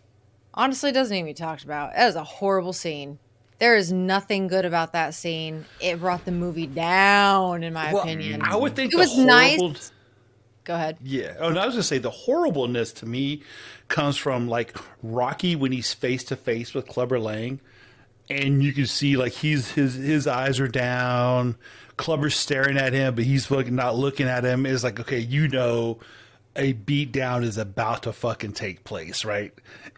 [0.54, 1.94] honestly, doesn't even be talked about.
[1.96, 3.20] That is a horrible scene.
[3.60, 5.66] There is nothing good about that scene.
[5.80, 8.42] It brought the movie down, in my Well, opinion.
[8.42, 9.92] I would think it was horrible- nice.
[10.66, 10.98] Go ahead.
[11.04, 11.36] Yeah.
[11.40, 13.44] Oh, and I was gonna say the horribleness to me
[13.90, 17.60] comes from like Rocky when he's face to face with Clubber Lang,
[18.30, 21.56] and you can see like he's his his eyes are down.
[21.98, 24.66] Clubber's staring at him, but he's fucking not looking at him.
[24.66, 26.00] It's like okay, you know,
[26.56, 29.54] a beat down is about to fucking take place, right?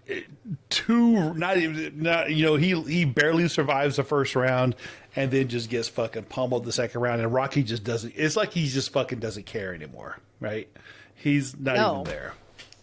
[0.05, 0.25] It-
[0.69, 4.75] Two, not even, not you know, he he barely survives the first round,
[5.15, 8.13] and then just gets fucking pummeled the second round, and Rocky just doesn't.
[8.15, 10.67] It's like he just fucking doesn't care anymore, right?
[11.15, 11.93] He's not No.
[11.93, 12.33] even there,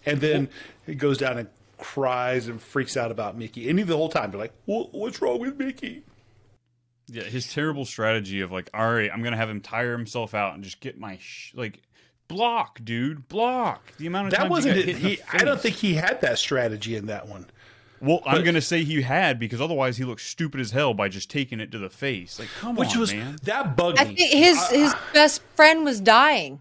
[0.07, 0.49] and then
[0.87, 1.49] he goes down and
[1.83, 5.41] cries and freaks out about Mickey, and even the whole time they're like, "What's wrong
[5.41, 6.05] with Mickey?"
[7.09, 10.55] Yeah, his terrible strategy of like, all right, I'm gonna have him tire himself out
[10.55, 11.83] and just get my sh- like
[12.29, 13.93] block, dude, block.
[13.99, 14.97] The amount of That times wasn't he it.
[14.97, 17.47] hit He, I don't think he had that strategy in that one.
[18.01, 21.29] Well, I'm gonna say he had because otherwise he looks stupid as hell by just
[21.31, 22.39] taking it to the face.
[22.39, 23.37] Like, come Which on, was man.
[23.45, 24.17] that bugged I me.
[24.17, 26.61] think his his best friend was dying,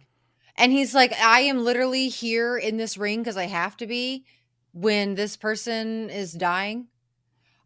[0.55, 4.26] and he's like, "I am literally here in this ring because I have to be."
[4.74, 6.88] When this person is dying,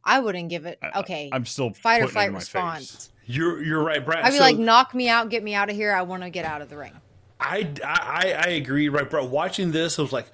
[0.03, 0.79] I wouldn't give it.
[0.95, 2.91] Okay, I'm still fight or putting flight response.
[2.91, 3.09] face.
[3.27, 4.23] You're you're right, Brad.
[4.25, 5.91] I'd be So- like, "Knock me out, get me out of here.
[5.93, 6.93] I want to get out of the ring."
[7.39, 9.25] I, I, I agree, right, bro.
[9.25, 10.27] Watching this, I was like,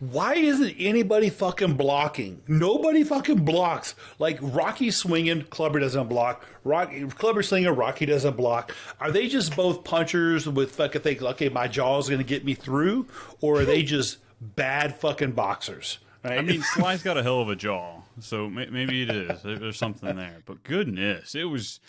[0.00, 2.40] why isn't anybody fucking blocking?
[2.48, 3.94] Nobody fucking blocks.
[4.18, 6.44] Like Rocky swinging, Clubber doesn't block.
[6.64, 8.74] Rocky, Clubber swinging, Rocky doesn't block.
[8.98, 13.06] Are they just both punchers with fucking think, okay, my jaw's gonna get me through,
[13.40, 15.98] or are they just bad fucking boxers?
[16.24, 16.38] Right?
[16.38, 19.42] I mean, Sly's got a hell of a jaw, so may- maybe it is.
[19.42, 20.42] There's something there.
[20.44, 21.80] But goodness, it was.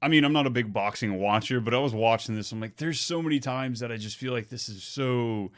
[0.00, 2.50] I mean, I'm not a big boxing watcher, but I was watching this.
[2.50, 5.52] I'm like, there's so many times that I just feel like this is so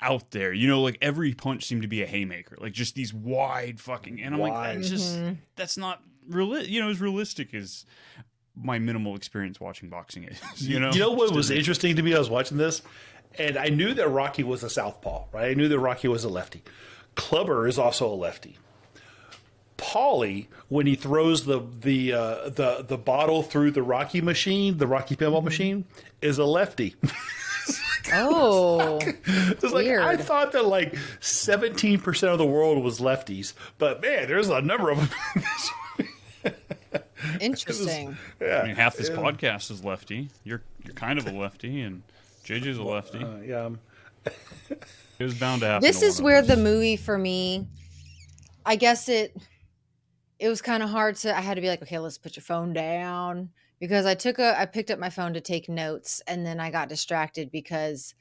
[0.00, 0.52] out there.
[0.52, 4.22] You know, like every punch seemed to be a haymaker, like just these wide fucking.
[4.22, 4.76] And I'm like, Wide.
[4.78, 5.32] that's just Mm-hmm.
[5.56, 6.62] that's not real.
[6.62, 7.86] You know, as realistic as
[8.54, 10.40] my minimal experience watching boxing is.
[10.68, 12.14] You know, you know what was interesting to me?
[12.14, 12.82] I was watching this,
[13.38, 15.50] and I knew that Rocky was a southpaw, right?
[15.50, 16.62] I knew that Rocky was a lefty.
[17.14, 18.56] Clubber is also a lefty.
[19.78, 24.86] Paulie, when he throws the the uh, the the bottle through the Rocky machine, the
[24.86, 25.84] Rocky pinball machine,
[26.22, 26.96] is a lefty.
[28.12, 30.02] Oh, It's like Weird.
[30.02, 34.60] I thought that like seventeen percent of the world was lefties, but man, there's a
[34.60, 36.52] number of them.
[37.40, 38.16] interesting.
[38.40, 39.16] yeah, I mean, half this yeah.
[39.16, 40.28] podcast is lefty.
[40.44, 42.02] You're you're kind of a lefty, and
[42.46, 43.18] JJ's a lefty.
[43.22, 43.78] Uh, yeah, um,
[45.18, 45.82] It was bound to happen.
[45.86, 47.66] this to is where the movie for me
[48.66, 49.34] i guess it
[50.38, 52.42] it was kind of hard to i had to be like okay let's put your
[52.42, 53.48] phone down
[53.80, 56.70] because i took a i picked up my phone to take notes and then i
[56.70, 58.14] got distracted because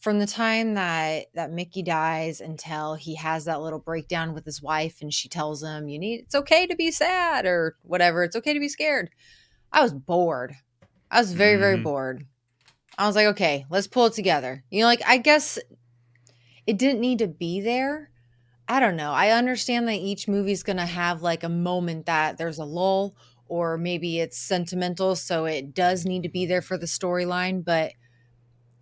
[0.00, 4.62] from the time that that mickey dies until he has that little breakdown with his
[4.62, 8.36] wife and she tells him you need it's okay to be sad or whatever it's
[8.36, 9.10] okay to be scared
[9.72, 10.54] i was bored
[11.10, 11.82] i was very very Mhm.
[11.82, 12.26] bored
[12.98, 15.58] i was like okay let's pull it together you know like i guess
[16.66, 18.10] it didn't need to be there.
[18.68, 19.12] I don't know.
[19.12, 23.14] I understand that each movie's going to have like a moment that there's a lull
[23.48, 27.92] or maybe it's sentimental so it does need to be there for the storyline, but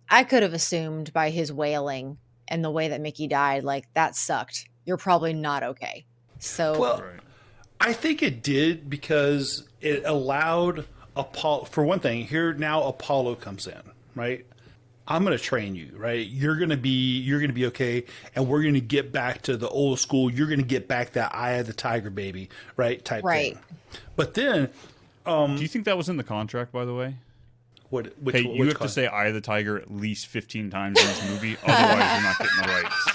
[0.09, 4.15] I could have assumed by his wailing and the way that Mickey died like that
[4.15, 4.67] sucked.
[4.85, 6.05] you're probably not okay.
[6.39, 7.03] So Well,
[7.79, 10.85] I think it did because it allowed
[11.15, 11.65] Apollo.
[11.65, 13.81] For one thing, here now Apollo comes in,
[14.15, 14.45] right?
[15.07, 16.25] I'm going to train you, right?
[16.25, 18.05] You're going to be you're going to be okay,
[18.35, 20.31] and we're going to get back to the old school.
[20.31, 23.03] You're going to get back that eye of the tiger, baby, right?
[23.03, 23.53] Type Right.
[23.55, 23.99] thing.
[24.15, 24.69] But then,
[25.25, 27.15] um, Do you think that was in the contract, by the way?
[27.89, 28.17] what?
[28.21, 30.69] Which, hey, which you have con- to say "Eye of the Tiger" at least fifteen
[30.69, 33.07] times in this movie, otherwise you're not getting the rights.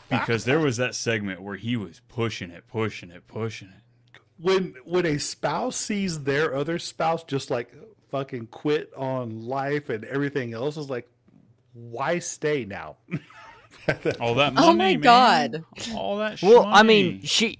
[0.10, 4.20] Because there was that segment where he was pushing it, pushing it, pushing it.
[4.38, 7.72] when when a spouse sees their other spouse just like
[8.10, 11.08] fucking quit on life and everything else is like
[11.72, 12.96] why stay now
[14.20, 15.00] All that oh money, Oh my man.
[15.00, 15.64] God.
[15.94, 16.38] all that.
[16.38, 17.58] Shit Well, I mean, she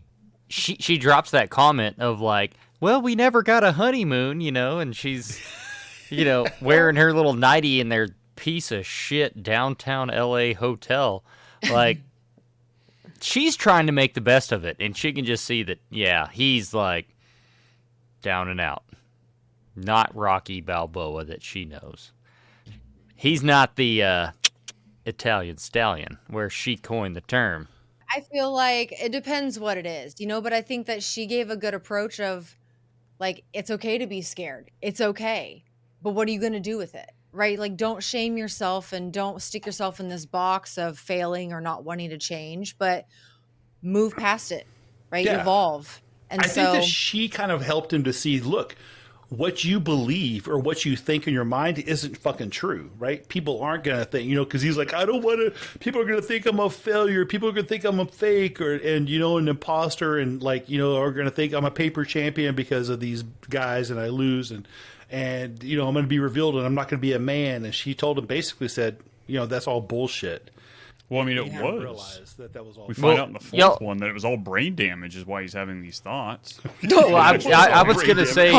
[0.49, 4.81] she she drops that comment of like, "Well, we never got a honeymoon," you know,
[4.81, 5.41] and she's
[6.11, 11.25] you know, wearing her little nightie in their piece of shit downtown LA hotel.
[11.71, 12.01] Like
[13.21, 16.29] she's trying to make the best of it and she can just see that yeah,
[16.31, 17.09] he's like
[18.23, 18.83] down and out.
[19.77, 22.13] Not Rocky Balboa that she knows.
[23.15, 24.31] He's not the uh
[25.07, 27.69] Italian stallion where she coined the term.
[28.15, 31.27] I feel like it depends what it is, you know, but I think that she
[31.27, 32.57] gave a good approach of
[33.19, 34.71] like it's okay to be scared.
[34.83, 35.65] It's okay.
[36.03, 37.11] But what are you going to do with it?
[37.33, 37.59] Right?
[37.59, 41.85] Like don't shame yourself and don't stick yourself in this box of failing or not
[41.85, 43.07] wanting to change, but
[43.83, 44.67] move past it.
[45.11, 45.25] Right?
[45.25, 45.43] Yeah.
[45.43, 46.01] Evolve.
[46.31, 48.77] And i so think that she kind of helped him to see look
[49.31, 53.27] what you believe or what you think in your mind isn't fucking true, right?
[53.29, 55.79] People aren't gonna think, you know, because he's like, I don't want to.
[55.79, 57.25] People are gonna think I'm a failure.
[57.25, 60.69] People are gonna think I'm a fake or and you know an imposter, and like
[60.69, 64.09] you know are gonna think I'm a paper champion because of these guys, and I
[64.09, 64.67] lose, and
[65.11, 67.65] and you know I'm gonna be revealed, and I'm not gonna be a man.
[67.65, 70.51] And she told him basically said, you know, that's all bullshit.
[71.11, 71.83] Well, I mean, it was.
[71.83, 72.87] Realize that that was all.
[72.87, 75.17] We find Well, out in the fourth y'all- one that it was all brain damage,
[75.17, 76.59] is why he's having these thoughts.
[76.91, 78.29] well, I, I, I was gonna damage.
[78.29, 78.55] say,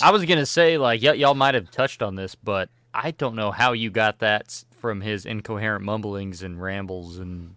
[0.00, 3.34] I was gonna say, like, y- y'all might have touched on this, but I don't
[3.36, 7.54] know how you got that from his incoherent mumblings and rambles and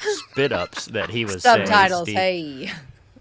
[0.00, 2.16] spit ups that he was saying, subtitles, Steve.
[2.16, 2.70] hey.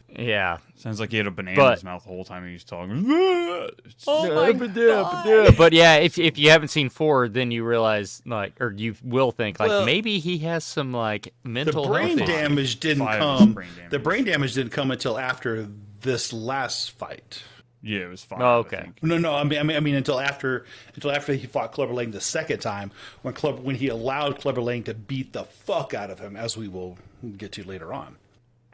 [0.09, 0.57] Yeah.
[0.75, 3.05] Sounds like he had a banana in his mouth the whole time he was talking.
[4.07, 5.57] Oh my God.
[5.57, 9.31] But yeah, if if you haven't seen four, then you realize like, or you will
[9.31, 11.83] think like Well, maybe he has some like mental.
[11.83, 12.41] the mental brain health issues.
[12.41, 13.53] damage didn't Five come.
[13.53, 13.91] brain damage.
[13.91, 15.67] The brain damage didn't come until after
[16.01, 17.41] this last fight.
[17.81, 18.41] Yeah, it was fine.
[18.41, 18.89] Oh, okay.
[19.01, 21.93] No, no, I mean, I mean, I mean, until after, until after he fought Clubber
[21.93, 22.91] Lang the second time,
[23.21, 26.57] when Club, when he allowed Clubber Lang to beat the fuck out of him, as
[26.57, 26.97] we will
[27.37, 28.17] get to later on.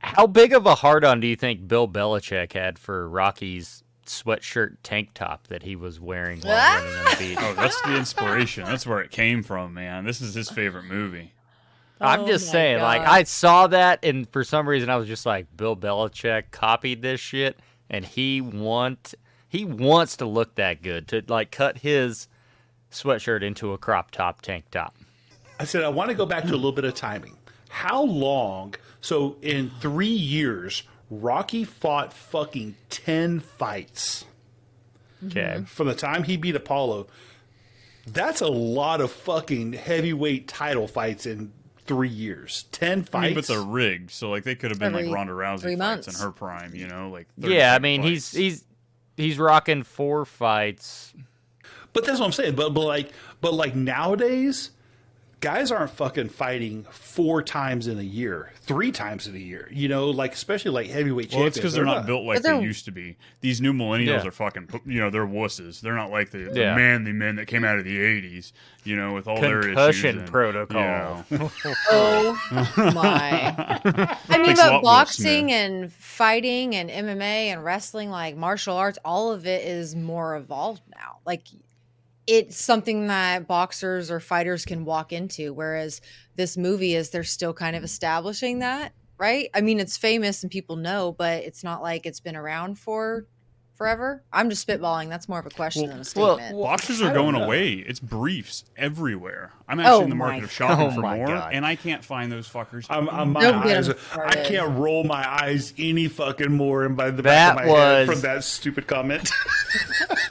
[0.03, 4.75] How big of a hard on do you think Bill Belichick had for Rocky's sweatshirt
[4.83, 7.37] tank top that he was wearing while running on the beach?
[7.39, 8.65] Oh, that's the inspiration.
[8.65, 10.03] That's where it came from, man.
[10.03, 11.33] This is his favorite movie.
[12.01, 15.07] I'm Oh just my saying, like I saw that, and for some reason I was
[15.07, 17.57] just like, Bill Belichick copied this shit,
[17.89, 19.13] and he want
[19.47, 22.27] he wants to look that good to like cut his
[22.91, 24.97] sweatshirt into a crop top tank top.
[25.59, 27.37] I said I want to go back to a little bit of timing.
[27.69, 28.75] How long?
[29.03, 34.25] So in three years, Rocky fought fucking ten fights
[35.27, 35.63] Okay, mm-hmm.
[35.65, 37.07] from the time he beat Apollo.
[38.05, 41.53] That's a lot of fucking heavyweight title fights in
[41.85, 42.65] three years.
[42.71, 45.15] Ten I fights, mean, but they're rigged, so like they could have been Every like
[45.15, 46.19] Ronda Rousey three fights months.
[46.19, 48.65] in her prime, you know, like yeah, I 36 mean he's he's
[49.15, 51.13] he's rocking four fights.
[51.93, 52.55] But that's what I'm saying.
[52.55, 54.71] But but like but like nowadays,
[55.43, 59.67] guys aren't fucking fighting four times in a year, three times in a year.
[59.71, 61.47] You know, like especially like heavyweight Well, champions.
[61.47, 63.17] it's because they're not built like they're- used to be.
[63.41, 64.27] These new millennials Yeah.
[64.27, 65.81] are fucking, you know, they're wusses.
[65.81, 68.53] They're not like the, the manly men that came out of the '80s,
[68.85, 69.75] you know, with all their issues.
[69.75, 71.25] Concussion and, protocol.
[71.29, 71.51] You know.
[71.91, 72.39] Oh
[72.93, 73.53] my.
[74.29, 75.51] I mean, Thanks a lot, but boxing Smith.
[75.55, 80.81] and fighting and MMA and wrestling, like martial arts, all of it is more evolved
[80.95, 81.17] now.
[81.25, 81.43] Like
[82.27, 86.01] it's something that boxers or fighters can walk into, whereas
[86.35, 89.49] this movie is they're still kind of establishing that, right?
[89.53, 93.27] I mean, it's famous and people know, but it's not like it's been around for
[93.75, 94.23] forever.
[94.31, 95.09] I'm just spitballing.
[95.09, 96.63] That's more of a question than a statement well.
[96.63, 97.43] Boxers are going know.
[97.43, 97.73] away.
[97.73, 99.51] It's briefs everywhere.
[99.67, 101.53] I'm oh actually Oh in the market of shopping oh for more, God.
[101.53, 102.85] and I can't find those fuckers.
[102.89, 103.89] I'm, I'm my Don't get eyes.
[103.89, 107.67] 'em I can't roll my eyes any fucking more and by the back That of
[107.67, 109.29] my head was- from that stupid comment.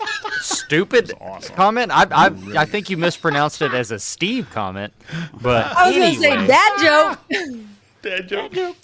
[0.72, 1.54] Stupid awesome.
[1.54, 1.90] comment.
[1.92, 4.94] I, I I think you mispronounced it as a Steve comment,
[5.42, 6.28] but I was anyway.
[6.28, 7.60] gonna say dad joke.
[8.02, 8.76] Dad joke.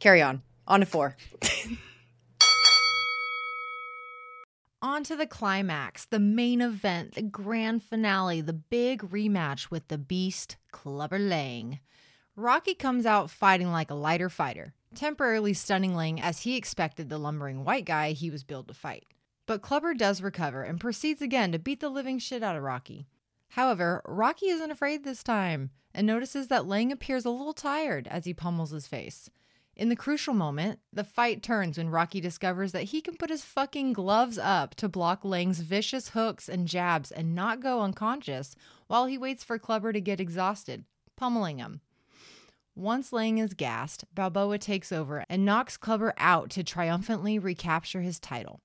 [0.00, 0.40] Carry on.
[0.66, 1.14] On to four.
[4.80, 9.98] On to the climax, the main event, the grand finale, the big rematch with the
[9.98, 11.80] beast, Clubber Lang.
[12.34, 17.18] Rocky comes out fighting like a lighter fighter, temporarily stunning Lang as he expected the
[17.18, 19.04] lumbering white guy he was billed to fight.
[19.46, 23.06] But Clubber does recover and proceeds again to beat the living shit out of Rocky.
[23.48, 28.24] However, Rocky isn't afraid this time and notices that Lang appears a little tired as
[28.24, 29.30] he pummels his face.
[29.76, 33.44] In the crucial moment, the fight turns when Rocky discovers that he can put his
[33.44, 38.54] fucking gloves up to block Lang's vicious hooks and jabs and not go unconscious
[38.86, 40.84] while he waits for Clubber to get exhausted,
[41.16, 41.80] pummeling him.
[42.76, 48.20] Once Lang is gassed, Balboa takes over and knocks Clubber out to triumphantly recapture his
[48.20, 48.60] title.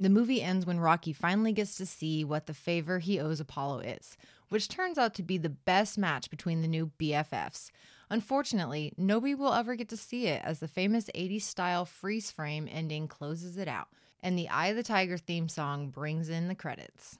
[0.00, 3.80] The movie ends when Rocky finally gets to see what the favor he owes Apollo
[3.80, 4.16] is,
[4.48, 7.70] which turns out to be the best match between the new BFFs.
[8.08, 12.66] Unfortunately, nobody will ever get to see it as the famous 80s style freeze frame
[12.72, 13.88] ending closes it out,
[14.22, 17.18] and the Eye of the Tiger theme song brings in the credits.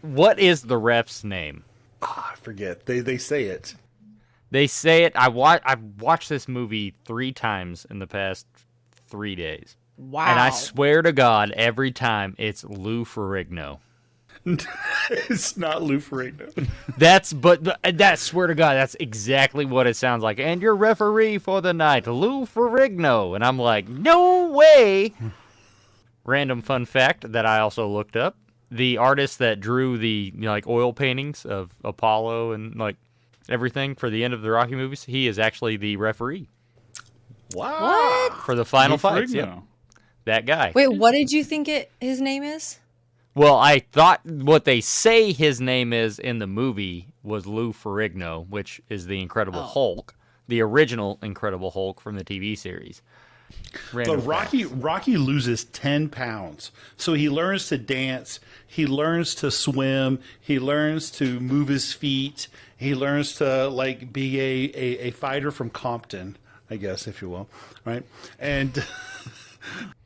[0.00, 1.64] What is the ref's name?
[2.00, 2.86] Ah, I forget.
[2.86, 3.74] They they say it.
[4.52, 5.16] They say it.
[5.16, 5.62] I watch.
[5.64, 8.46] I've watched this movie three times in the past
[9.08, 9.76] three days.
[9.98, 10.26] Wow.
[10.26, 13.80] And I swear to God, every time it's Lou Ferrigno.
[15.10, 16.68] it's not Lou Ferrigno.
[16.96, 20.38] That's but uh, that swear to God, that's exactly what it sounds like.
[20.38, 25.12] And your referee for the night, Lou Ferrigno, and I'm like, no way.
[26.24, 28.36] Random fun fact that I also looked up:
[28.70, 32.96] the artist that drew the you know, like oil paintings of Apollo and like
[33.48, 36.48] everything for the end of the Rocky movies, he is actually the referee.
[37.54, 37.80] Wow!
[37.80, 38.32] What?
[38.44, 39.34] For the final Lou fights, Ferrigno.
[39.34, 39.62] yep.
[40.28, 40.72] That guy.
[40.74, 42.78] Wait, what did you think it his name is?
[43.34, 48.46] Well, I thought what they say his name is in the movie was Lou Ferrigno,
[48.46, 49.62] which is the Incredible Oh.
[49.62, 50.14] Hulk,
[50.46, 53.00] the original Incredible Hulk from the TV series.
[53.90, 58.38] Random But Rocky Rocky loses ten pounds, so he learns to dance.
[58.66, 60.18] He learns to swim.
[60.38, 62.48] He learns to move his feet.
[62.76, 66.36] He learns to like be a, a, a fighter from Compton,
[66.70, 67.48] I guess, if you will,
[67.86, 68.02] right?
[68.38, 68.84] And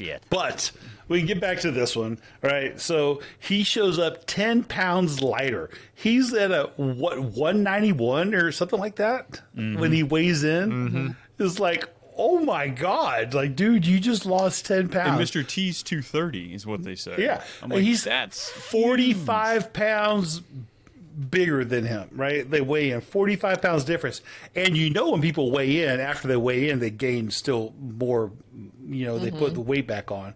[0.00, 0.22] Shit.
[0.30, 0.72] but
[1.08, 2.80] we can get back to this one, right?
[2.80, 5.68] So he shows up ten pounds lighter.
[5.94, 9.78] He's at a what one ninety one or something like that mm-hmm.
[9.78, 10.70] when he weighs in.
[10.70, 11.08] Mm-hmm.
[11.38, 15.30] It's like, oh my god, like dude, you just lost ten And pounds.
[15.30, 15.46] Mr.
[15.46, 17.16] T's 230 is what they say.
[17.18, 20.42] Yeah, I'm like, he's that's forty five pounds
[21.28, 22.48] bigger than him, right?
[22.48, 24.22] They weigh in forty five pounds difference,
[24.54, 28.32] and you know when people weigh in after they weigh in, they gain still more.
[28.88, 29.54] You know, they put mm-hmm.
[29.54, 30.34] the weight back on.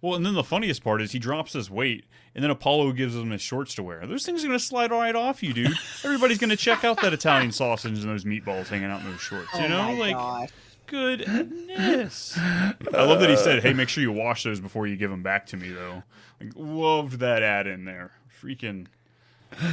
[0.00, 2.04] Well, and then the funniest part is he drops his weight,
[2.34, 4.04] and then Apollo gives him his shorts to wear.
[4.04, 5.76] Those things are going to slide right off you, dude.
[6.02, 9.20] Everybody's going to check out that Italian sausage and those meatballs hanging out in those
[9.20, 9.48] shorts.
[9.54, 10.52] You Oh know, my like God.
[10.86, 12.36] goodness.
[12.38, 15.22] I love that he said, "Hey, make sure you wash those before you give them
[15.22, 16.02] back to me." Though,
[16.40, 18.10] like, loved that ad in there.
[18.42, 18.86] Freaking.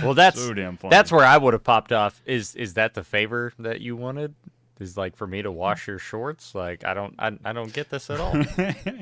[0.03, 0.91] Well, that's So damn funny.
[0.91, 2.21] That's where I would have popped off.
[2.25, 4.35] Is is that the favor that you wanted?
[4.79, 6.55] Is like for me to wash your shorts?
[6.55, 8.33] Like I don't I, I don't get this at all.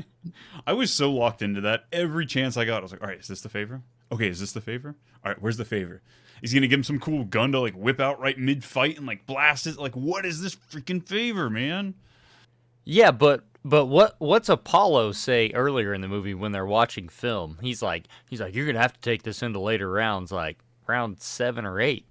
[0.67, 1.85] I was so locked into that.
[1.91, 3.81] Every chance I got, I was like, "All right, is this the favor?
[4.11, 4.95] Okay, is this the favor?
[5.23, 6.01] All right, where's the favor?
[6.41, 8.97] Is he gonna give him some cool gun to like whip out right mid fight
[8.97, 9.77] and like blast it?
[9.77, 11.93] Like, what is this freaking favor, man?
[12.83, 17.57] Yeah, but but what what's Apollo say earlier in the movie when they're watching film?
[17.61, 20.57] He's like he's like you're gonna have to take this into later rounds, like
[20.87, 22.05] round seven or eight,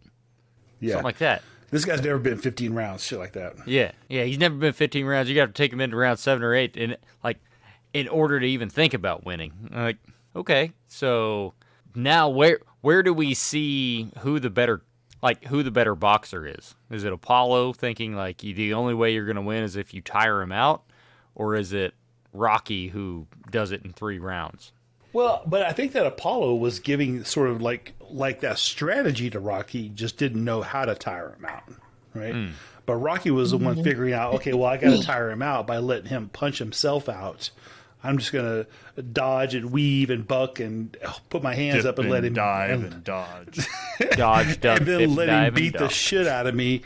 [0.81, 1.43] Yeah, something like that.
[1.71, 3.55] this guy's never been fifteen rounds, shit like that.
[3.67, 4.25] Yeah, yeah.
[4.25, 5.29] He's never been 15 rounds.
[5.29, 7.39] You got to take him into round seven or eight, in like
[7.93, 9.71] in order to even think about winning.
[9.73, 9.97] Like
[10.35, 11.55] okay, so
[11.95, 14.83] now where where do we see who the better
[15.23, 16.75] like who the better boxer is?
[16.91, 20.43] Is it Apollo thinking like the only way you're gonna win is if you tire
[20.43, 20.83] him out,
[21.35, 21.95] or is it
[22.33, 24.73] Rocky who does it in three rounds?
[25.15, 29.41] Well, but I think that Apollo was giving sort of like like that strategy to
[29.41, 31.65] Rocky, just didn't know how to tire him out,
[32.15, 32.49] right?
[32.87, 33.85] But Rocky was the one mm-hmm.
[33.85, 37.09] figuring out, okay, well, I got to tire him out by letting him punch himself
[37.09, 37.51] out.
[38.05, 38.67] I'm just gonna
[39.13, 40.97] dodge and weave and buck and
[41.29, 43.67] put my hands Dip up and let him dive and dodge.
[44.13, 46.83] Dodge, duck, and then dip, let him beat the shit out of me,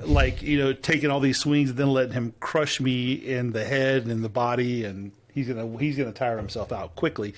[0.00, 3.64] like you know, taking all these swings and then letting him crush me in the
[3.64, 7.34] head and in the body, and he's gonna he's gonna tire himself out quickly.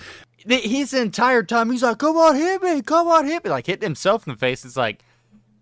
[0.47, 2.81] The- His entire time he's like, "Come on, hit me!
[2.83, 4.65] Come on, hit me!" Like hitting himself in the face.
[4.65, 5.03] It's like,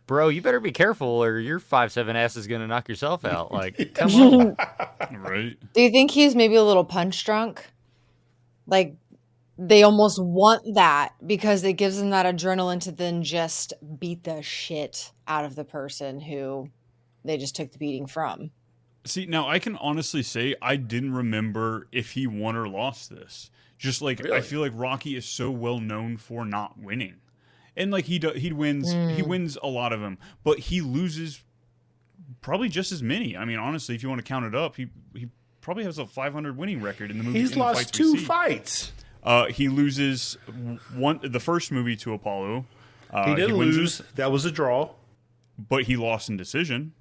[0.07, 3.51] bro, you better be careful, or your five seven ass is gonna knock yourself out.
[3.51, 4.57] Like, come on.
[5.18, 5.57] right?
[5.72, 7.66] Do you think he's maybe a little punch drunk?
[8.66, 8.95] Like
[9.57, 14.43] they almost want that because it gives them that adrenaline to then just beat the
[14.43, 16.68] shit out of the person who
[17.24, 18.51] they just took the beating from.
[19.07, 23.51] See, now I can honestly say I didn't remember if he won or lost this.
[23.85, 27.16] Just like I feel like Rocky is so well known for not winning,
[27.76, 29.26] and like he do, he wins he Mm.
[29.28, 31.43] wins a lot of them, but he loses
[32.41, 33.37] probably just as many.
[33.37, 35.28] I mean, honestly, if you want to count it up, he he
[35.61, 37.41] probably has a 500 winning record in the movie.
[37.41, 38.93] He's the lost two fights.
[39.22, 40.37] Uh, he loses
[40.95, 42.66] one the first movie to Apollo.
[43.11, 44.03] Uh, he did wins lose.
[44.16, 44.91] That was a draw.
[45.57, 46.93] but he lost in decision.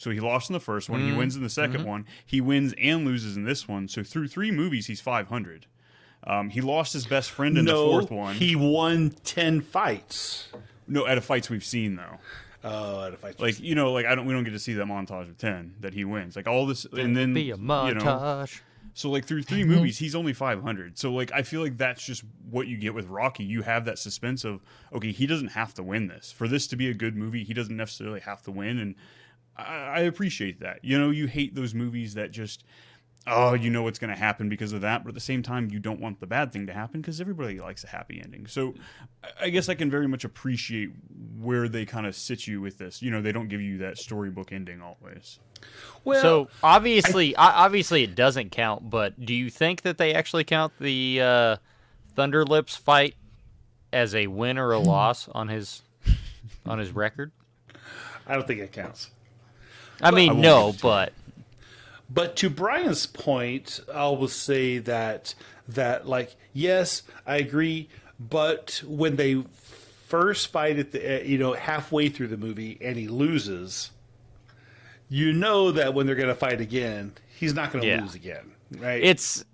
[0.00, 1.02] So he lost in the first one.
[1.02, 1.84] He Mm, wins in the 2nd mhm.
[1.84, 2.06] one.
[2.24, 3.86] He wins and loses in this one.
[3.86, 5.66] So through three movies, he's 500.
[6.24, 8.34] Um, he lost his best friend in no, the fourth one.
[8.34, 10.48] he won ten fights.
[10.88, 12.18] no, out of fights we've seen though.
[12.64, 13.40] Oh, at a fight.
[13.40, 14.26] Like you know, like I don't.
[14.26, 16.36] We don't get to see that montage of ten that he wins.
[16.36, 18.60] Like all this, and then be a You know, montage.
[18.92, 20.98] so like through three movies, he's only 500.
[20.98, 23.44] So like I feel like that's just what you get with Rocky.
[23.44, 24.60] You have that suspense of
[24.94, 27.44] okay, he doesn't have to win this for this to be a good movie.
[27.44, 28.94] He doesn't necessarily have to win, and
[29.56, 30.84] I, I appreciate that.
[30.84, 32.64] You know, you hate those movies that just
[33.26, 35.68] oh, you know what's going to happen because of that, but at the same time,
[35.70, 38.46] you don't want the bad thing to happen because everybody likes a happy ending.
[38.46, 38.74] So
[39.22, 40.90] I- I guess I can very much appreciate
[41.38, 43.02] where they kind of sit you with this.
[43.02, 45.38] You know, they don't give you that storybook ending always.
[46.02, 48.88] Well, so obviously, o- obviously, it doesn't count.
[48.88, 51.56] But do you think that they actually count the uh,
[52.16, 53.14] Thunderlips fight
[53.92, 55.82] as a win or a loss on his
[56.64, 57.32] on his record?
[58.26, 59.10] I don't think it counts.
[60.02, 61.12] I mean, I no, give it to but
[62.08, 65.34] But to Brian's point, I will say that
[65.68, 67.88] that like yes, I agree.
[68.18, 69.42] But when they
[70.08, 73.90] first fight at the uh, you know halfway through the movie and he loses,
[75.08, 78.00] you know that when they're going to fight again, he's not going to Yeah.
[78.00, 79.04] lose again, right?
[79.04, 79.44] it's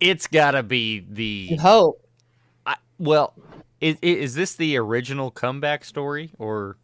[0.00, 2.00] it's got to be the You hope.
[2.66, 3.34] I, well,
[3.80, 6.76] is, is this the original comeback story, or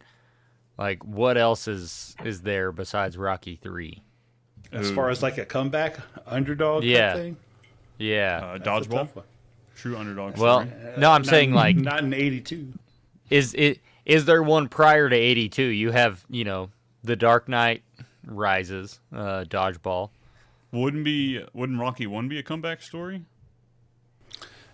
[0.77, 4.01] like what else is is there besides Rocky Three?
[4.71, 7.13] as far as like a comeback underdog Yeah.
[7.13, 7.37] thing.
[7.99, 9.07] Yeah, Uh, dodgeball,
[9.75, 10.37] true underdog.
[10.37, 10.73] Well, story.
[10.97, 12.73] no, I'm Not saying like not in '82.
[13.29, 16.69] is it is there one prior to 82 you have you know
[17.03, 17.83] the dark knight
[18.25, 20.09] rises uh dodgeball
[20.71, 23.21] wouldn't be wouldn't Rocky one be a comeback story?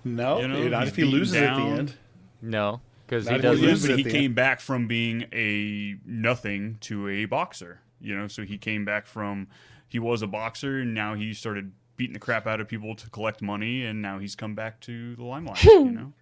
[0.06, 1.94] No, You know, not if he beaten loses at the end.
[2.42, 2.80] no
[3.10, 4.36] because he does loses But he came end.
[4.36, 7.82] back from being a nothing to a boxer.
[8.00, 9.48] You know, so he came back from
[9.88, 13.10] he was a boxer and now he started beating the crap out of people to
[13.10, 15.64] collect money and now he's come back to the limelight.
[15.64, 15.96] you hmm.
[15.96, 16.14] know,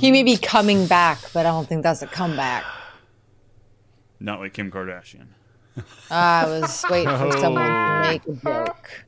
[0.00, 2.64] He may be coming back, but I don't think that's a comeback.
[4.18, 5.26] not like Kim Kardashian.
[6.10, 9.04] I was waiting for someone to make a joke.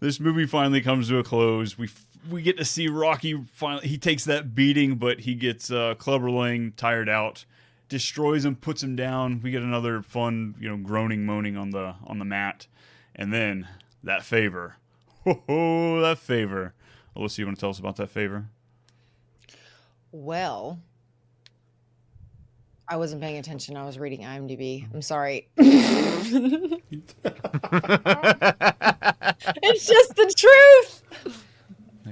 [0.00, 1.78] This movie finally comes to a close.
[1.78, 3.88] We f- we get to see Rocky finally.
[3.88, 7.44] He takes that beating, but he gets uh, Clubber Lang tired out,
[7.88, 9.40] destroys him, puts him down.
[9.42, 12.66] We get another fun, you know, groaning, moaning on the on the mat,
[13.14, 13.68] and then
[14.02, 14.76] that favor.
[15.26, 16.72] Oh, that favor.
[17.14, 18.46] Alyssa, you want to tell us about that favor?
[20.12, 20.80] Well,
[22.88, 23.76] I wasn't paying attention.
[23.76, 24.88] I was reading IMDb.
[24.94, 25.48] I'm sorry.
[29.62, 31.02] it's just the truth.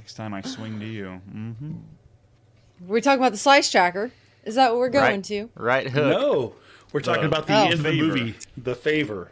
[0.09, 1.21] Next time I swing to you.
[1.31, 1.73] Mm-hmm.
[2.87, 4.11] We're talking about the slice tracker.
[4.43, 5.25] Is that what we're going Right.
[5.25, 5.51] to?
[5.55, 6.55] right hook No,
[6.95, 7.65] we're talking The about the Oh.
[7.65, 9.31] end of the movie, the favor.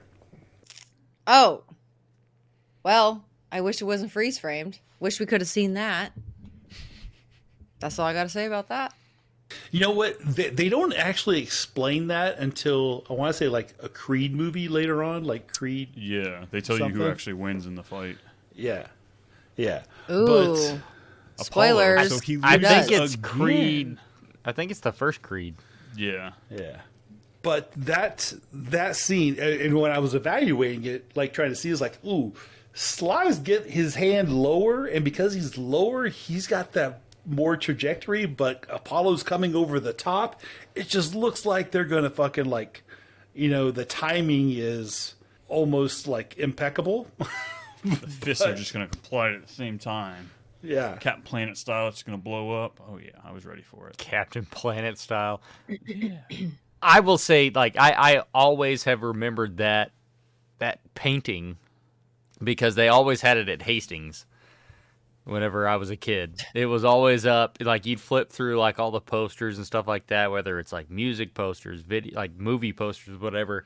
[1.26, 1.62] Oh.
[2.82, 4.78] Well, I wish it wasn't freeze framed.
[5.00, 6.12] Wish we could have seen that.
[7.80, 8.92] That's all I got to say about that.
[9.70, 10.18] You know what?
[10.20, 14.68] They, they don't actually explain that until I want to say like a Creed movie
[14.68, 15.88] later on, like Creed.
[15.96, 18.18] Yeah, they tell you who actually wins in the fight.
[18.54, 18.88] Yeah,
[19.56, 19.82] yeah.
[20.10, 20.26] Ooh.
[21.36, 22.08] But Spoilers.
[22.08, 23.22] So he i think it's again.
[23.22, 23.98] creed
[24.44, 25.54] i think it's the first creed
[25.96, 26.32] Yeah.
[26.50, 26.80] yeah,
[27.42, 31.68] but that that scene, and and when I was evaluating it, like trying to see,
[31.70, 32.32] is like, ooh,
[32.74, 38.26] Sly's get his hand lower, and because he's lower, he's got that more trajectory.
[38.26, 40.40] But Apollo's coming over the top.
[40.74, 42.82] It just looks like they're gonna fucking like,
[43.34, 45.14] you know, the timing is
[45.48, 47.08] almost like impeccable.
[47.86, 50.30] The fists are just going to collide at the same time.
[50.62, 50.96] yeah.
[50.96, 52.80] Captain Planet style, it's going to blow up.
[52.88, 53.96] Oh yeah, I was ready for it.
[53.98, 55.40] captain planet style
[56.82, 59.92] i will say like i i always have remembered that
[60.58, 61.56] that painting
[62.42, 64.26] because they always had it at hastings
[65.24, 68.90] whenever i was a kid it was always up like you'd flip through like all
[68.90, 73.18] the posters and stuff like that whether it's like music posters video like movie posters
[73.18, 73.64] whatever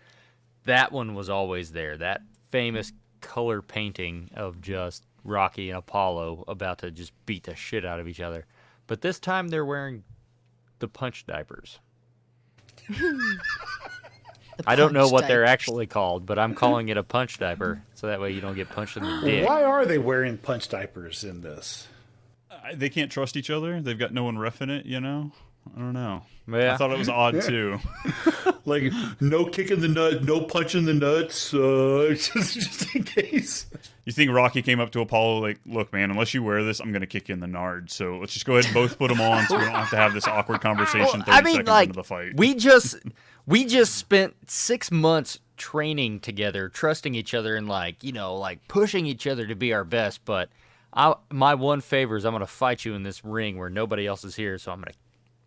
[0.64, 6.78] that one was always there that famous color painting of just rocky and apollo about
[6.78, 8.46] to just beat the shit out of each other
[8.86, 10.02] but this time they're wearing
[10.78, 11.78] the punch diapers
[14.66, 17.82] I don't know punch what they're actually called, but I'm calling it a punch diaper,
[17.94, 19.48] so that way you don't get punched in the dick.
[19.48, 21.88] Why are they wearing punch diapers in this?
[22.50, 23.80] I- They can't trust each other.
[23.80, 25.32] They've got no one refing it, you know.
[25.74, 26.22] I don't know.
[26.48, 26.74] Yeah.
[26.74, 27.78] I thought it was odd too.
[28.64, 33.66] like no kicking the nut, no punching the nuts, uh, just, just in case.
[34.04, 36.90] You think Rocky came up to Apollo like, "Look, man, unless you wear this, I'm
[36.90, 37.90] going to kick you in the nard.
[37.90, 39.96] So let's just go ahead and both put them on, so we don't have to
[39.96, 42.96] have this awkward conversation 30 I mean, seconds like into the fight." we just
[43.46, 48.66] we just spent six months training together, trusting each other, and like you know, like
[48.66, 50.24] pushing each other to be our best.
[50.24, 50.48] But
[50.92, 54.24] I, my one favor is I'm gonna fight you in this ring where nobody else
[54.24, 54.92] is here, so I'm gonna.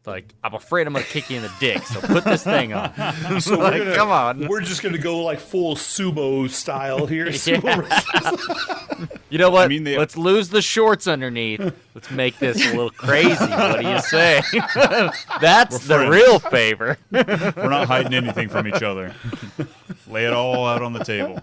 [0.06, 2.92] Like I'm afraid I'm gonna kick you in the dick, so put this thing on.
[3.40, 4.48] So Like, gonna, come on.
[4.50, 7.28] we're just gonna go like full sumo style here.
[7.30, 9.08] Sumo Yeah.
[9.30, 9.66] You know what?
[9.66, 11.60] I mean, they- Let's lose the shorts underneath.
[11.96, 13.46] Let's make this a little crazy.
[13.46, 14.42] What do you say?
[15.42, 16.98] That's the real favor.
[17.12, 17.24] We're
[17.70, 19.14] not hiding anything from each other.
[20.08, 21.40] Lay it all out on the table.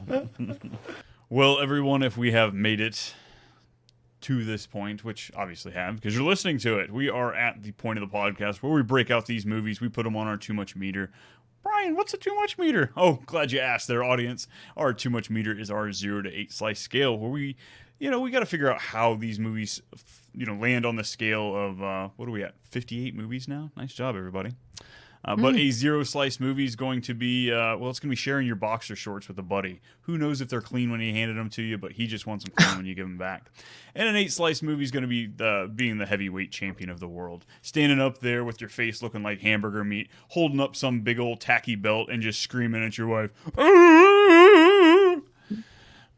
[1.29, 3.15] well, everyone, if we have made it
[4.23, 7.73] to this point, which obviously have, because you're listening to it, we are at the
[7.73, 10.37] point of the podcast where we break out these movies, we put them on our
[10.37, 11.11] too much meter.
[11.63, 12.91] Brian, what's a too much meter?
[12.97, 14.49] Oh, glad you asked there, audience.
[14.77, 17.57] Our too much meter is our zero to eight slice scale, where we,
[17.99, 19.83] you know, we got to figure out how these movies,
[20.35, 22.55] you know, land on the scale of uh, what are we at?
[22.63, 23.71] Fifty-eight movies now.
[23.77, 24.53] Nice job, everybody.
[25.23, 28.13] Uh, but a zero slice movie is going to be uh, well, it's going to
[28.13, 29.81] be sharing your boxer shorts with a buddy.
[30.03, 32.45] Who knows if they're clean when he handed them to you, but he just wants
[32.45, 33.51] them clean when you give them back.
[33.95, 37.01] And an eight slice movie is going to be the, being the heavyweight champion of
[37.01, 41.01] the world, standing up there with your face looking like hamburger meat, holding up some
[41.01, 43.31] big old tacky belt, and just screaming at your wife.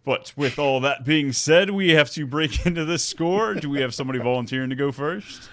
[0.05, 3.55] But with all that being said, we have to break into the score.
[3.55, 5.49] Do we have somebody volunteering to go first?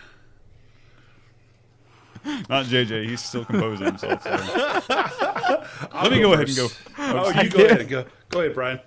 [2.50, 3.08] Not JJ.
[3.10, 4.24] He's still composing himself.
[4.24, 4.30] so.
[5.94, 6.68] Let me go ahead and go.
[6.98, 7.88] Oh, you go ahead.
[7.88, 8.80] Go, go ahead, Brian.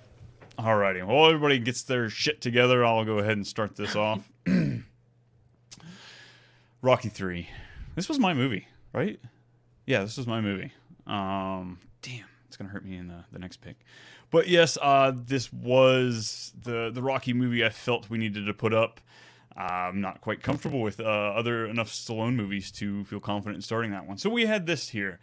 [0.57, 1.05] Alrighty.
[1.05, 2.85] Well, everybody gets their shit together.
[2.85, 4.31] I'll go ahead and start this off.
[6.81, 7.49] Rocky Three.
[7.95, 9.19] This was my movie, right?
[9.85, 10.71] Yeah, this was my movie.
[11.07, 13.77] Um, damn, it's gonna hurt me in the, the next pick.
[14.29, 18.73] But yes, uh, this was the the Rocky movie I felt we needed to put
[18.73, 18.99] up.
[19.55, 23.91] I'm not quite comfortable with uh, other enough Stallone movies to feel confident in starting
[23.91, 24.17] that one.
[24.17, 25.19] So we had this here.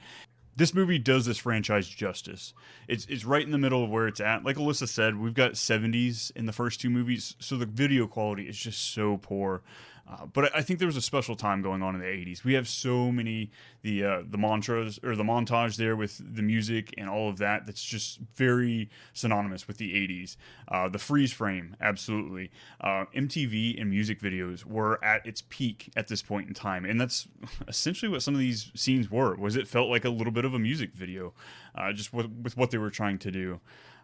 [0.57, 2.53] This movie does this franchise justice.
[2.87, 4.45] It's it's right in the middle of where it's at.
[4.45, 8.45] Like Alyssa said, we've got 70s in the first two movies, so the video quality
[8.45, 9.63] is just so poor.
[10.09, 12.45] Uh, but I think there was a special time going on in the 80s.
[12.45, 13.51] We have so many
[13.83, 17.67] the uh, the mantras or the montage there with the music and all of that.
[17.67, 20.37] That's just very synonymous with the 80s.
[20.69, 22.51] Uh, the freeze frame, absolutely.
[22.81, 27.01] Uh, MTV and music videos were at its peak at this point in time, and
[27.01, 27.29] that's
[27.69, 29.37] essentially what some of these scenes were.
[29.37, 31.33] Was it felt like a little bit of a music video,
[31.75, 33.61] uh, just with, with what they were trying to do.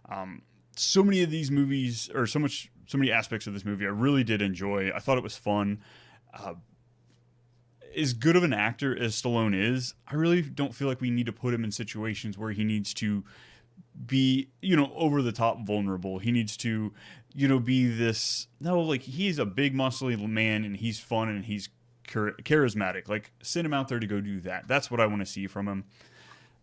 [0.08, 0.42] Um,
[0.76, 3.90] so many of these movies, or so much, so many aspects of this movie, I
[3.90, 4.90] really did enjoy.
[4.94, 5.82] I thought it was fun.
[6.32, 6.54] Uh,
[7.96, 11.26] as good of an actor as Stallone is, I really don't feel like we need
[11.26, 13.24] to put him in situations where he needs to
[14.06, 16.18] be, you know, over the top vulnerable.
[16.18, 16.92] He needs to,
[17.34, 18.48] you know, be this.
[18.60, 21.70] No, like he's a big, muscly man, and he's fun and he's
[22.06, 23.08] char- charismatic.
[23.08, 24.68] Like send him out there to go do that.
[24.68, 25.84] That's what I want to see from him.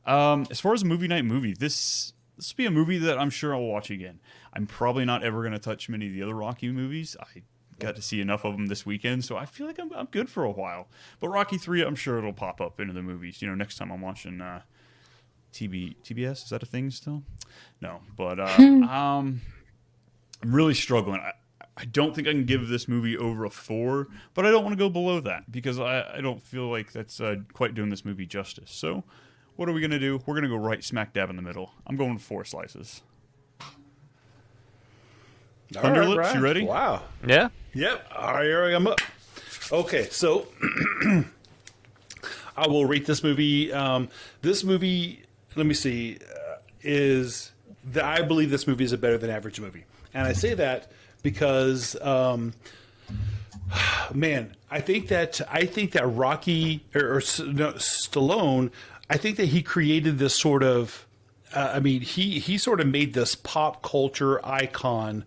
[0.06, 3.30] Um, as far as movie night movie, this this will be a movie that I'm
[3.30, 4.20] sure I'll watch again.
[4.54, 7.16] I'm probably not ever going to touch many of the other Rocky movies.
[7.20, 7.44] I
[7.80, 10.30] got to see enough of them this weekend, so I feel like I'm, I'm good
[10.30, 10.88] for a while.
[11.20, 13.42] But Rocky Three, I'm sure it'll pop up into the movies.
[13.42, 14.62] You know, next time I'm watching uh,
[15.54, 16.44] TB TBS.
[16.44, 17.24] Is that a thing still?
[17.82, 19.42] No, but uh, um,
[20.42, 21.20] I'm really struggling.
[21.22, 21.34] I,
[21.76, 24.74] I don't think I can give this movie over a four, but I don't want
[24.74, 28.06] to go below that because I, I don't feel like that's uh, quite doing this
[28.06, 28.72] movie justice.
[28.72, 29.04] So,
[29.56, 30.22] what are we gonna do?
[30.26, 31.72] We're gonna go right smack dab in the middle.
[31.88, 33.02] I'm going four slices.
[35.76, 36.64] All Thunder right, Lips, you ready?
[36.64, 37.04] Wow.
[37.26, 37.50] Yeah.
[37.74, 38.08] Yep.
[38.16, 39.00] All right, here I'm up.
[39.72, 40.48] Okay, so
[42.58, 43.74] I will rate this movie.
[43.74, 44.10] Um,
[44.42, 45.24] this movie,
[45.56, 47.52] let me see, uh, is
[47.86, 50.92] that I believe this movie is a better than average movie, and I say that
[51.24, 52.54] because, um,
[54.14, 58.72] man, I think that I think that Rocky or, or no, Stallone,
[59.10, 61.06] I think that he created this sort of.
[61.54, 65.26] Uh, I mean, he he sort of made this pop culture icon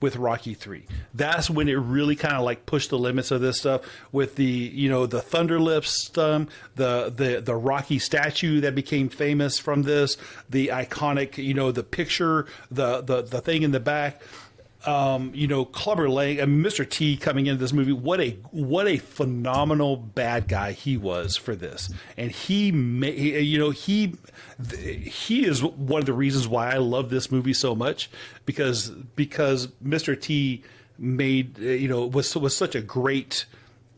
[0.00, 0.86] with Rocky Three.
[1.14, 4.44] That's when it really kind of like pushed the limits of this stuff with the
[4.44, 9.82] you know the Thunder Lips, um, the the the Rocky statue that became famous from
[9.82, 10.16] this,
[10.48, 14.20] the iconic you know the picture, the the the thing in the back.
[14.86, 16.88] Um, you know, Clubber Lang and Mr.
[16.88, 17.92] T coming into this movie.
[17.92, 23.58] What a what a phenomenal bad guy he was for this, and he, ma- you
[23.58, 24.14] know, he
[24.72, 28.10] he is one of the reasons why I love this movie so much
[28.46, 30.18] because because Mr.
[30.18, 30.62] T
[30.98, 33.44] made you know was was such a great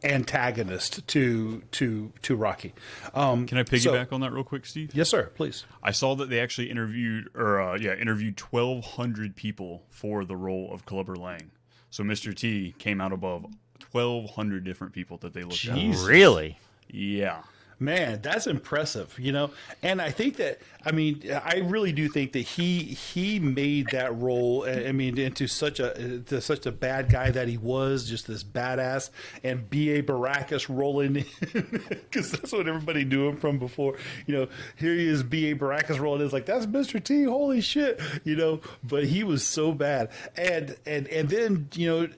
[0.05, 2.75] antagonist to to to Rocky.
[3.15, 4.91] Um, Can I piggyback on that real quick, Steve?
[4.95, 5.31] Yes, sir.
[5.35, 5.65] Please.
[5.83, 10.37] I saw that they actually interviewed, or uh, yeah, interviewed twelve hundred people for the
[10.37, 11.51] role of Clubber Lang.
[11.91, 12.35] So Mr.
[12.35, 13.47] T came out above
[13.79, 16.03] twelve hundred different people that they looked Jesus.
[16.03, 16.09] at.
[16.09, 16.59] Really?
[16.89, 17.43] Yeah.
[17.83, 19.51] Man, that's impressive, you know.
[19.83, 24.17] And I think that I mean, I really do think that he he made that
[24.17, 24.65] role.
[24.69, 29.11] I mean, into such a such a bad guy that he was, just this badass,
[29.43, 29.91] and B.
[29.91, 30.03] A.
[30.03, 31.17] Baracus rolling
[31.55, 33.97] in, because that's what everybody knew him from before.
[34.27, 35.51] You know, here he is, B.
[35.51, 35.57] A.
[35.57, 36.21] Baracus rolling.
[36.21, 36.27] in.
[36.27, 37.25] It's like that's Mister T.
[37.25, 38.61] Holy shit, you know.
[38.85, 42.09] But he was so bad, and and and then you know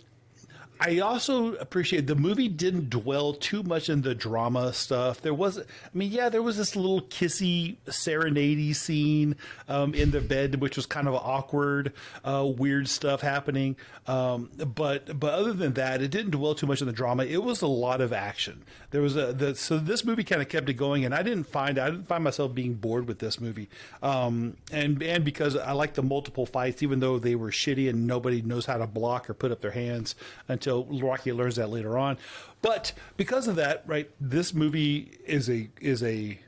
[0.87, 5.23] I also appreciate the movie didn't dwell too much in the drama stuff.
[5.23, 5.63] There was, I
[5.95, 10.85] mean, yeah, there was this little kissy serenade scene um, in the bed, which was
[10.85, 13.77] kind of awkward, uh, weird stuff happening.
[14.07, 17.25] Um, but but other than that, it didn't dwell too much in the drama.
[17.25, 18.63] It was a lot of action.
[18.91, 21.45] There was a the, so this movie kind of kept it going, and I didn't
[21.45, 23.71] find I didn't find myself being bored with this movie.
[24.03, 28.07] Um, and and because I like the multiple fights, even though they were shitty and
[28.07, 30.15] nobody knows how to block or put up their hands
[30.47, 32.19] until Rocky learns that later on.
[32.63, 36.39] But because of that, right, this movie is a is a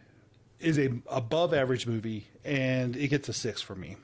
[0.60, 3.96] is a above average movie, and it gets a six for me.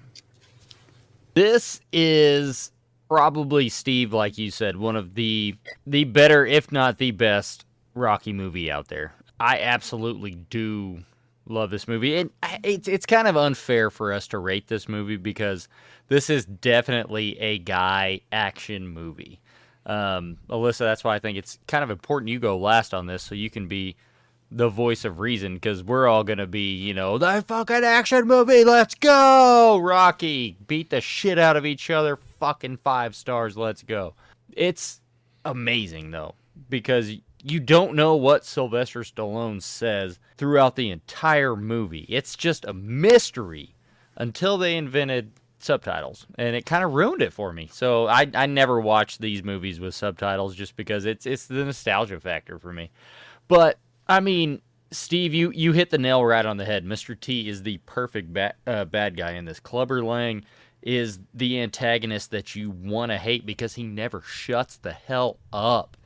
[1.35, 2.71] This is
[3.09, 5.55] probably Steve, like you said, one of the
[5.87, 7.65] the better, if not the best,
[7.95, 9.15] Rocky movie out there.
[9.41, 11.03] I absolutely do
[11.47, 12.17] love this movie.
[12.17, 12.31] And
[12.63, 15.69] it's it's kind of unfair for us to rate this movie because
[16.09, 19.41] this is definitely a guy action movie.
[19.85, 23.23] Um, Alyssa, that's why I think it's kind of important you go last on this
[23.23, 23.97] so you can be
[24.51, 28.65] the voice of reason because we're all gonna be, you know, the fucking action movie.
[28.65, 30.57] Let's go, Rocky.
[30.67, 32.19] Beat the shit out of each other.
[32.39, 33.57] Fucking five stars.
[33.57, 34.15] Let's go.
[34.53, 35.01] It's
[35.45, 36.35] amazing though
[36.69, 37.13] because
[37.43, 42.07] you don't know what Sylvester Stallone says throughout the entire movie.
[42.09, 43.75] It's just a mystery
[44.17, 45.33] until they invented
[45.65, 47.69] subtitles and it kind of ruined it for me.
[47.73, 52.21] So I I never watch these movies with subtitles just because it's it's the nostalgia
[52.21, 52.91] factor for me.
[53.49, 54.61] But I mean,
[54.91, 56.85] Steve, you you hit the nail right on the head.
[56.85, 57.19] Mr.
[57.19, 59.61] T is the perfect ba- uh, bad guy in this.
[59.61, 60.45] Clubber Lang
[60.83, 65.97] is the antagonist that you want to hate because he never shuts the hell up.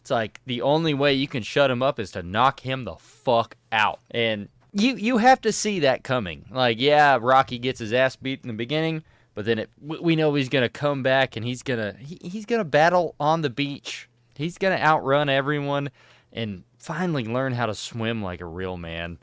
[0.00, 2.96] It's like the only way you can shut him up is to knock him the
[2.96, 4.00] fuck out.
[4.10, 6.46] And you you have to see that coming.
[6.50, 9.02] Like, yeah, Rocky gets his ass beat in the beginning,
[9.34, 12.64] but then it, we know he's gonna come back and he's gonna he, he's gonna
[12.64, 14.08] battle on the beach.
[14.34, 15.90] He's gonna outrun everyone
[16.32, 19.18] and finally learn how to swim like a real man.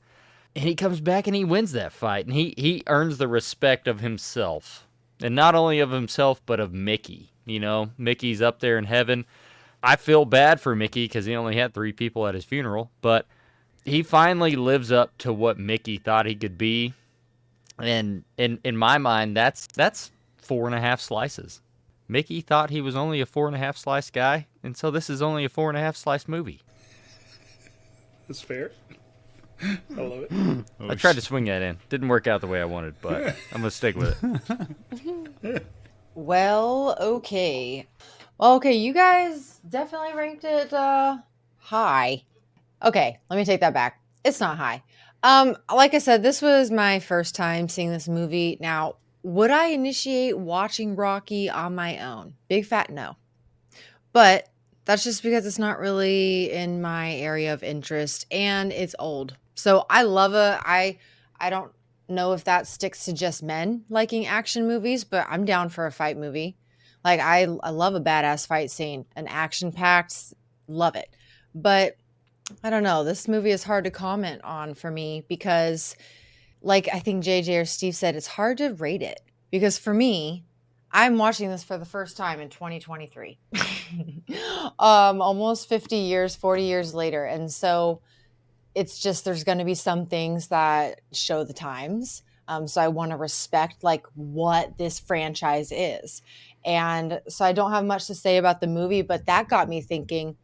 [0.56, 3.88] And he comes back and he wins that fight, and he he earns the respect
[3.88, 4.88] of himself,
[5.22, 7.32] and not only of himself but of Mickey.
[7.45, 9.26] You know, Mickey's up there in heaven.
[9.82, 13.26] I feel bad for Mickey because he only had three people at his funeral, but
[13.89, 16.93] he finally lives up to what Mickey thought he could be.
[17.77, 21.61] And in in my mind, that's that's four and a half slices.
[22.07, 25.09] Mickey thought he was only a four and a half slice guy, and so this
[25.09, 26.61] is only a four and a half slice movie.
[28.27, 28.71] That's fair.
[29.61, 30.65] I love it.
[30.79, 31.77] I tried to swing that in.
[31.89, 33.23] Didn't work out the way I wanted, but
[33.53, 34.17] I'm gonna stick with
[35.43, 35.65] it.
[36.15, 37.87] Well, okay.
[38.37, 41.19] Well, okay, you guys definitely ranked it uh
[41.59, 42.23] high.
[42.84, 44.01] Okay, let me take that back.
[44.23, 44.84] It's not high.
[45.23, 48.57] Um, like I said, this was my first time seeing this movie.
[48.61, 52.36] Now, would I initiate watching Rocky on my own?
[52.47, 53.17] Big fat no.
[54.13, 54.47] But
[54.86, 59.36] that's just because it's not really in my area of interest and it's old.
[59.55, 60.97] So I love a I
[61.39, 61.71] I don't
[62.08, 65.91] know if that sticks to just men liking action movies, but I'm down for a
[65.91, 66.58] fight movie.
[67.04, 70.33] Like I I love a badass fight scene, an action packed,
[70.67, 71.09] love it.
[71.54, 71.97] But
[72.63, 75.96] I don't know, this movie is hard to comment on for me because
[76.62, 79.21] like I think JJ or Steve said it's hard to rate it
[79.51, 80.46] because for me,
[80.92, 83.39] I'm watching this for the first time in 2023.
[84.80, 87.26] um almost 50 years, 40 years later.
[87.26, 88.01] And so
[88.76, 92.24] it's just there's going to be some things that show the times.
[92.47, 96.21] Um, so I want to respect like what this franchise is.
[96.66, 99.82] And so I don't have much to say about the movie, but that got me
[99.82, 100.36] thinking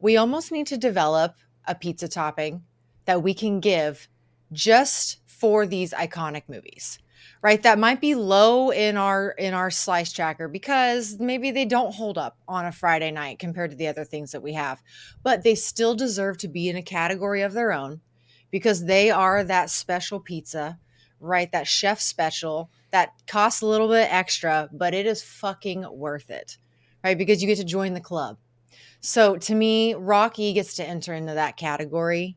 [0.00, 1.34] we almost need to develop
[1.66, 2.62] a pizza topping
[3.04, 4.08] that we can give
[4.52, 6.98] just for these iconic movies
[7.42, 7.62] right?
[7.62, 12.18] That might be low in our in our slice tracker because maybe they don't hold
[12.18, 14.82] up on a friday night compared to the other things that we have
[15.22, 18.00] but they still deserve to be in a category of their own
[18.50, 20.78] because they are that special pizza
[21.20, 21.50] right?
[21.50, 26.58] That chef special that costs a little bit extra but it is fucking worth it
[27.04, 27.18] right?
[27.18, 28.38] Because you get to join the club
[29.00, 32.36] So to me, Rocky gets to enter into that category.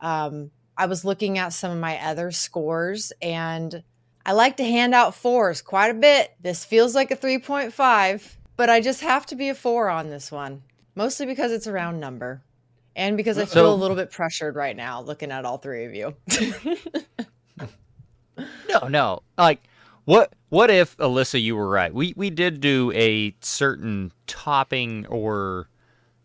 [0.00, 3.82] Um, I was looking at some of my other scores and
[4.24, 6.34] I like to hand out fours quite a bit.
[6.40, 10.30] This feels like a 3.5, but I just have to be a four on this
[10.30, 10.62] one,
[10.94, 12.42] mostly because it's a round number
[12.94, 15.84] and because I feel So- a little bit pressured right now looking at all three
[15.84, 16.14] of you.
[18.68, 19.20] No, no.
[19.36, 19.60] Like,
[20.04, 20.32] what?
[20.50, 21.92] What if Alyssa, you were right?
[21.92, 25.68] We we did do a certain topping or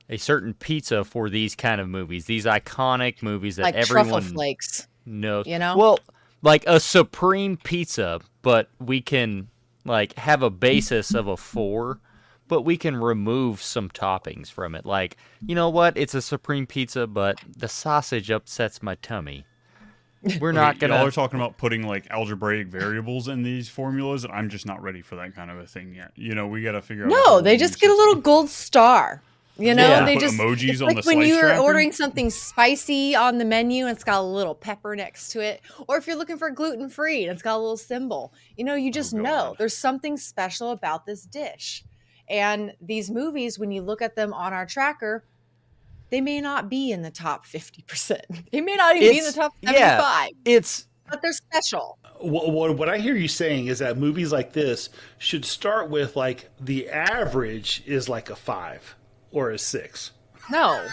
[0.09, 4.33] a certain pizza for these kind of movies, these iconic movies that like everyone truffle
[4.33, 4.87] flakes.
[5.05, 5.47] knows.
[5.47, 5.77] you know?
[5.77, 5.99] well,
[6.41, 9.47] like a supreme pizza, but we can
[9.85, 11.99] like have a basis of a four.
[12.49, 14.85] But we can remove some toppings from it.
[14.85, 15.15] Like,
[15.47, 15.97] you know what?
[15.97, 19.45] It's a supreme pizza, but the sausage upsets my tummy.
[20.39, 20.95] We're not gonna.
[20.95, 24.81] Y'all are talking about putting like algebraic variables in these formulas, and I'm just not
[24.83, 26.11] ready for that kind of a thing yet.
[26.15, 27.09] You know, we got to figure out.
[27.09, 29.21] No, they just get a little gold star.
[29.57, 30.05] You know, Yeah.
[30.05, 31.61] they Put just emojis it's on like the when you're tracker?
[31.61, 35.61] ordering something spicy on the menu and it's got a little pepper next to it,
[35.87, 38.33] or if you're looking for gluten free and it's got a little symbol.
[38.57, 41.83] You know, you Oh, just know there's something special about this dish.
[42.29, 45.23] And these movies, when you look at them on our tracker,
[46.09, 48.21] they may not be in the top 50%.
[48.51, 51.99] They may not even be in the It's- top yeah, 75, It's but they're special.
[52.19, 54.89] What, what, what I hear you saying is that movies like this
[55.19, 58.95] should start with like the average is like a five
[59.33, 60.11] or a six.
[60.51, 60.85] No,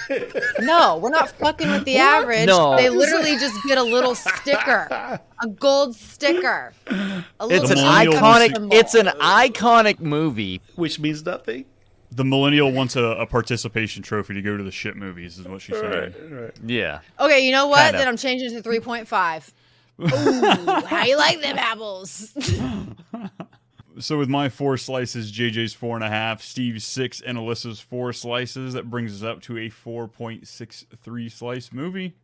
[0.61, 2.23] no, we're not fucking with the What?
[2.23, 2.47] average.
[2.47, 2.77] No.
[2.77, 6.73] They literally just get a little sticker, a gold sticker.
[6.89, 8.55] A It's an iconic.
[8.55, 8.77] symbol.
[8.77, 10.61] It's an iconic movie.
[10.77, 11.65] Which means nothing.
[12.13, 15.63] The millennial wants a, a participation trophy to go to the shit movies, is what
[15.63, 16.53] she said.
[16.65, 17.01] Yeah.
[17.19, 17.79] Okay, you know what?
[17.83, 18.01] Kind of.
[18.01, 19.51] Then I'm changing to 3.5.
[20.01, 22.33] Ooh, how you like them apples?
[23.99, 28.13] So with my four slices, JJ's four and a half, Steve's six, and Alyssa's four
[28.13, 32.17] slices, that brings us up to a four point six three slice movie.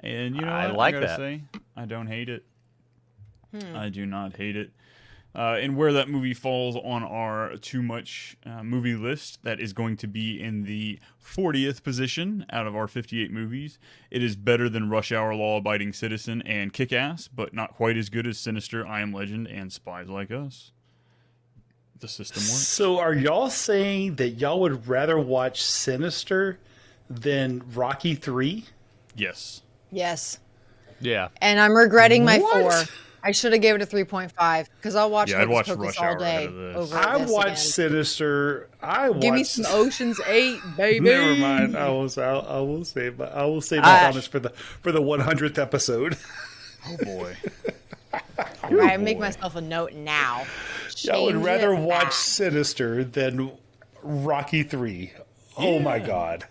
[0.00, 0.76] And you know I what?
[0.76, 1.16] like gotta that.
[1.16, 1.42] Say,
[1.76, 2.44] I don't hate it.
[3.52, 3.76] Hmm.
[3.76, 4.72] I do not hate it.
[5.36, 9.72] Uh, and where that movie falls on our too much uh, movie list, that is
[9.72, 13.80] going to be in the 40th position out of our 58 movies.
[14.12, 17.96] It is better than Rush Hour, Law Abiding Citizen, and Kick Ass, but not quite
[17.96, 20.70] as good as Sinister, I Am Legend, and Spies Like Us.
[22.04, 22.52] The system works.
[22.52, 26.58] So are y'all saying that y'all would rather watch Sinister
[27.08, 28.66] than Rocky 3?
[29.16, 29.62] Yes.
[29.90, 30.38] yes.
[31.00, 31.28] Yeah.
[31.40, 32.60] And I'm regretting my What?
[32.86, 32.96] four.
[33.22, 36.04] I should have gave it a 3.5 because I'll watch Yeah, I'd watch Rush all
[36.04, 36.76] Hour day ahead of this.
[36.76, 37.56] over I this watched again.
[37.56, 38.68] Sinister.
[38.82, 41.00] I watched Give me some Ocean's 8, baby.
[41.08, 41.74] Never mind.
[41.74, 42.10] I will.
[42.18, 43.18] I, I will save.
[43.18, 46.18] My, I will save my I- comments for the for the 100th episode.
[46.86, 47.34] Oh boy.
[48.62, 50.46] All right, make myself a note now.
[50.98, 52.12] Y'all would rather watch back.
[52.12, 53.52] Sinister than
[54.02, 55.12] Rocky 3.
[55.56, 56.44] Oh my god.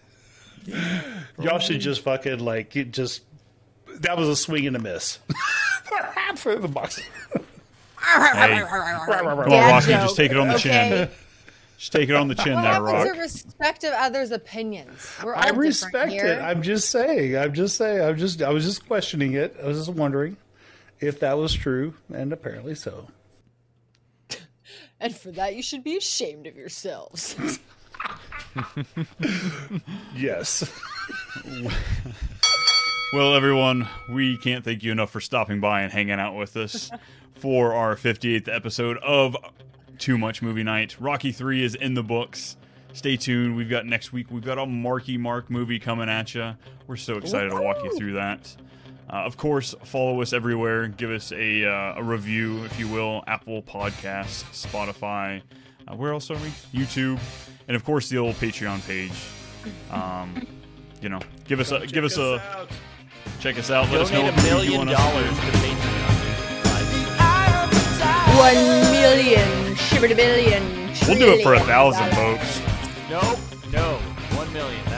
[1.39, 3.21] Y'all should just fucking like it just
[3.95, 5.19] that was a swing and a miss.
[6.35, 6.97] for the box.
[6.97, 8.63] Hey.
[8.67, 11.09] Come on, Rocky, joke, just take it on the chin.
[11.77, 13.13] Just take it on the chin What there, happens Rock.
[13.13, 15.15] to respect of others' opinions?
[15.23, 16.25] We're all I different respect here.
[16.25, 16.39] it.
[16.41, 17.37] I'm just saying.
[17.37, 18.01] I'm just saying.
[18.01, 19.55] I'm just I was just questioning it.
[19.61, 20.37] I was just wondering
[21.07, 23.07] if that was true, and apparently so.
[24.99, 27.35] And for that, you should be ashamed of yourselves.
[30.15, 30.71] Yes.
[33.13, 36.91] Well, everyone, we can't thank you enough for stopping by and hanging out with us
[37.35, 39.35] for our 58th episode of
[39.97, 40.99] Too Much Movie Night.
[40.99, 42.57] Rocky 3 is in the books.
[42.93, 43.55] Stay tuned.
[43.55, 46.53] We've got next week, we've got a Marky Mark movie coming at you.
[46.87, 48.55] We're so excited to walk you through that.
[49.09, 50.87] Uh, of course, follow us everywhere.
[50.87, 53.23] Give us a, uh, a review, if you will.
[53.27, 55.41] Apple Podcasts, Spotify.
[55.87, 56.49] Uh, where else are we?
[56.73, 57.19] YouTube,
[57.67, 59.11] and of course the old Patreon page.
[59.91, 60.47] Um,
[61.01, 62.67] you know, give us a give us a
[63.39, 63.89] check us out.
[63.91, 65.93] Let us know Donate what a movie you million want us to dollars to Patreon.
[68.37, 70.63] One million, shiver billion.
[71.07, 72.59] We'll do it for a thousand, thousand, dollars.
[72.59, 73.09] folks.
[73.09, 73.71] Nope.
[73.71, 73.97] No.
[74.37, 74.79] One million.
[74.85, 74.92] That's my number.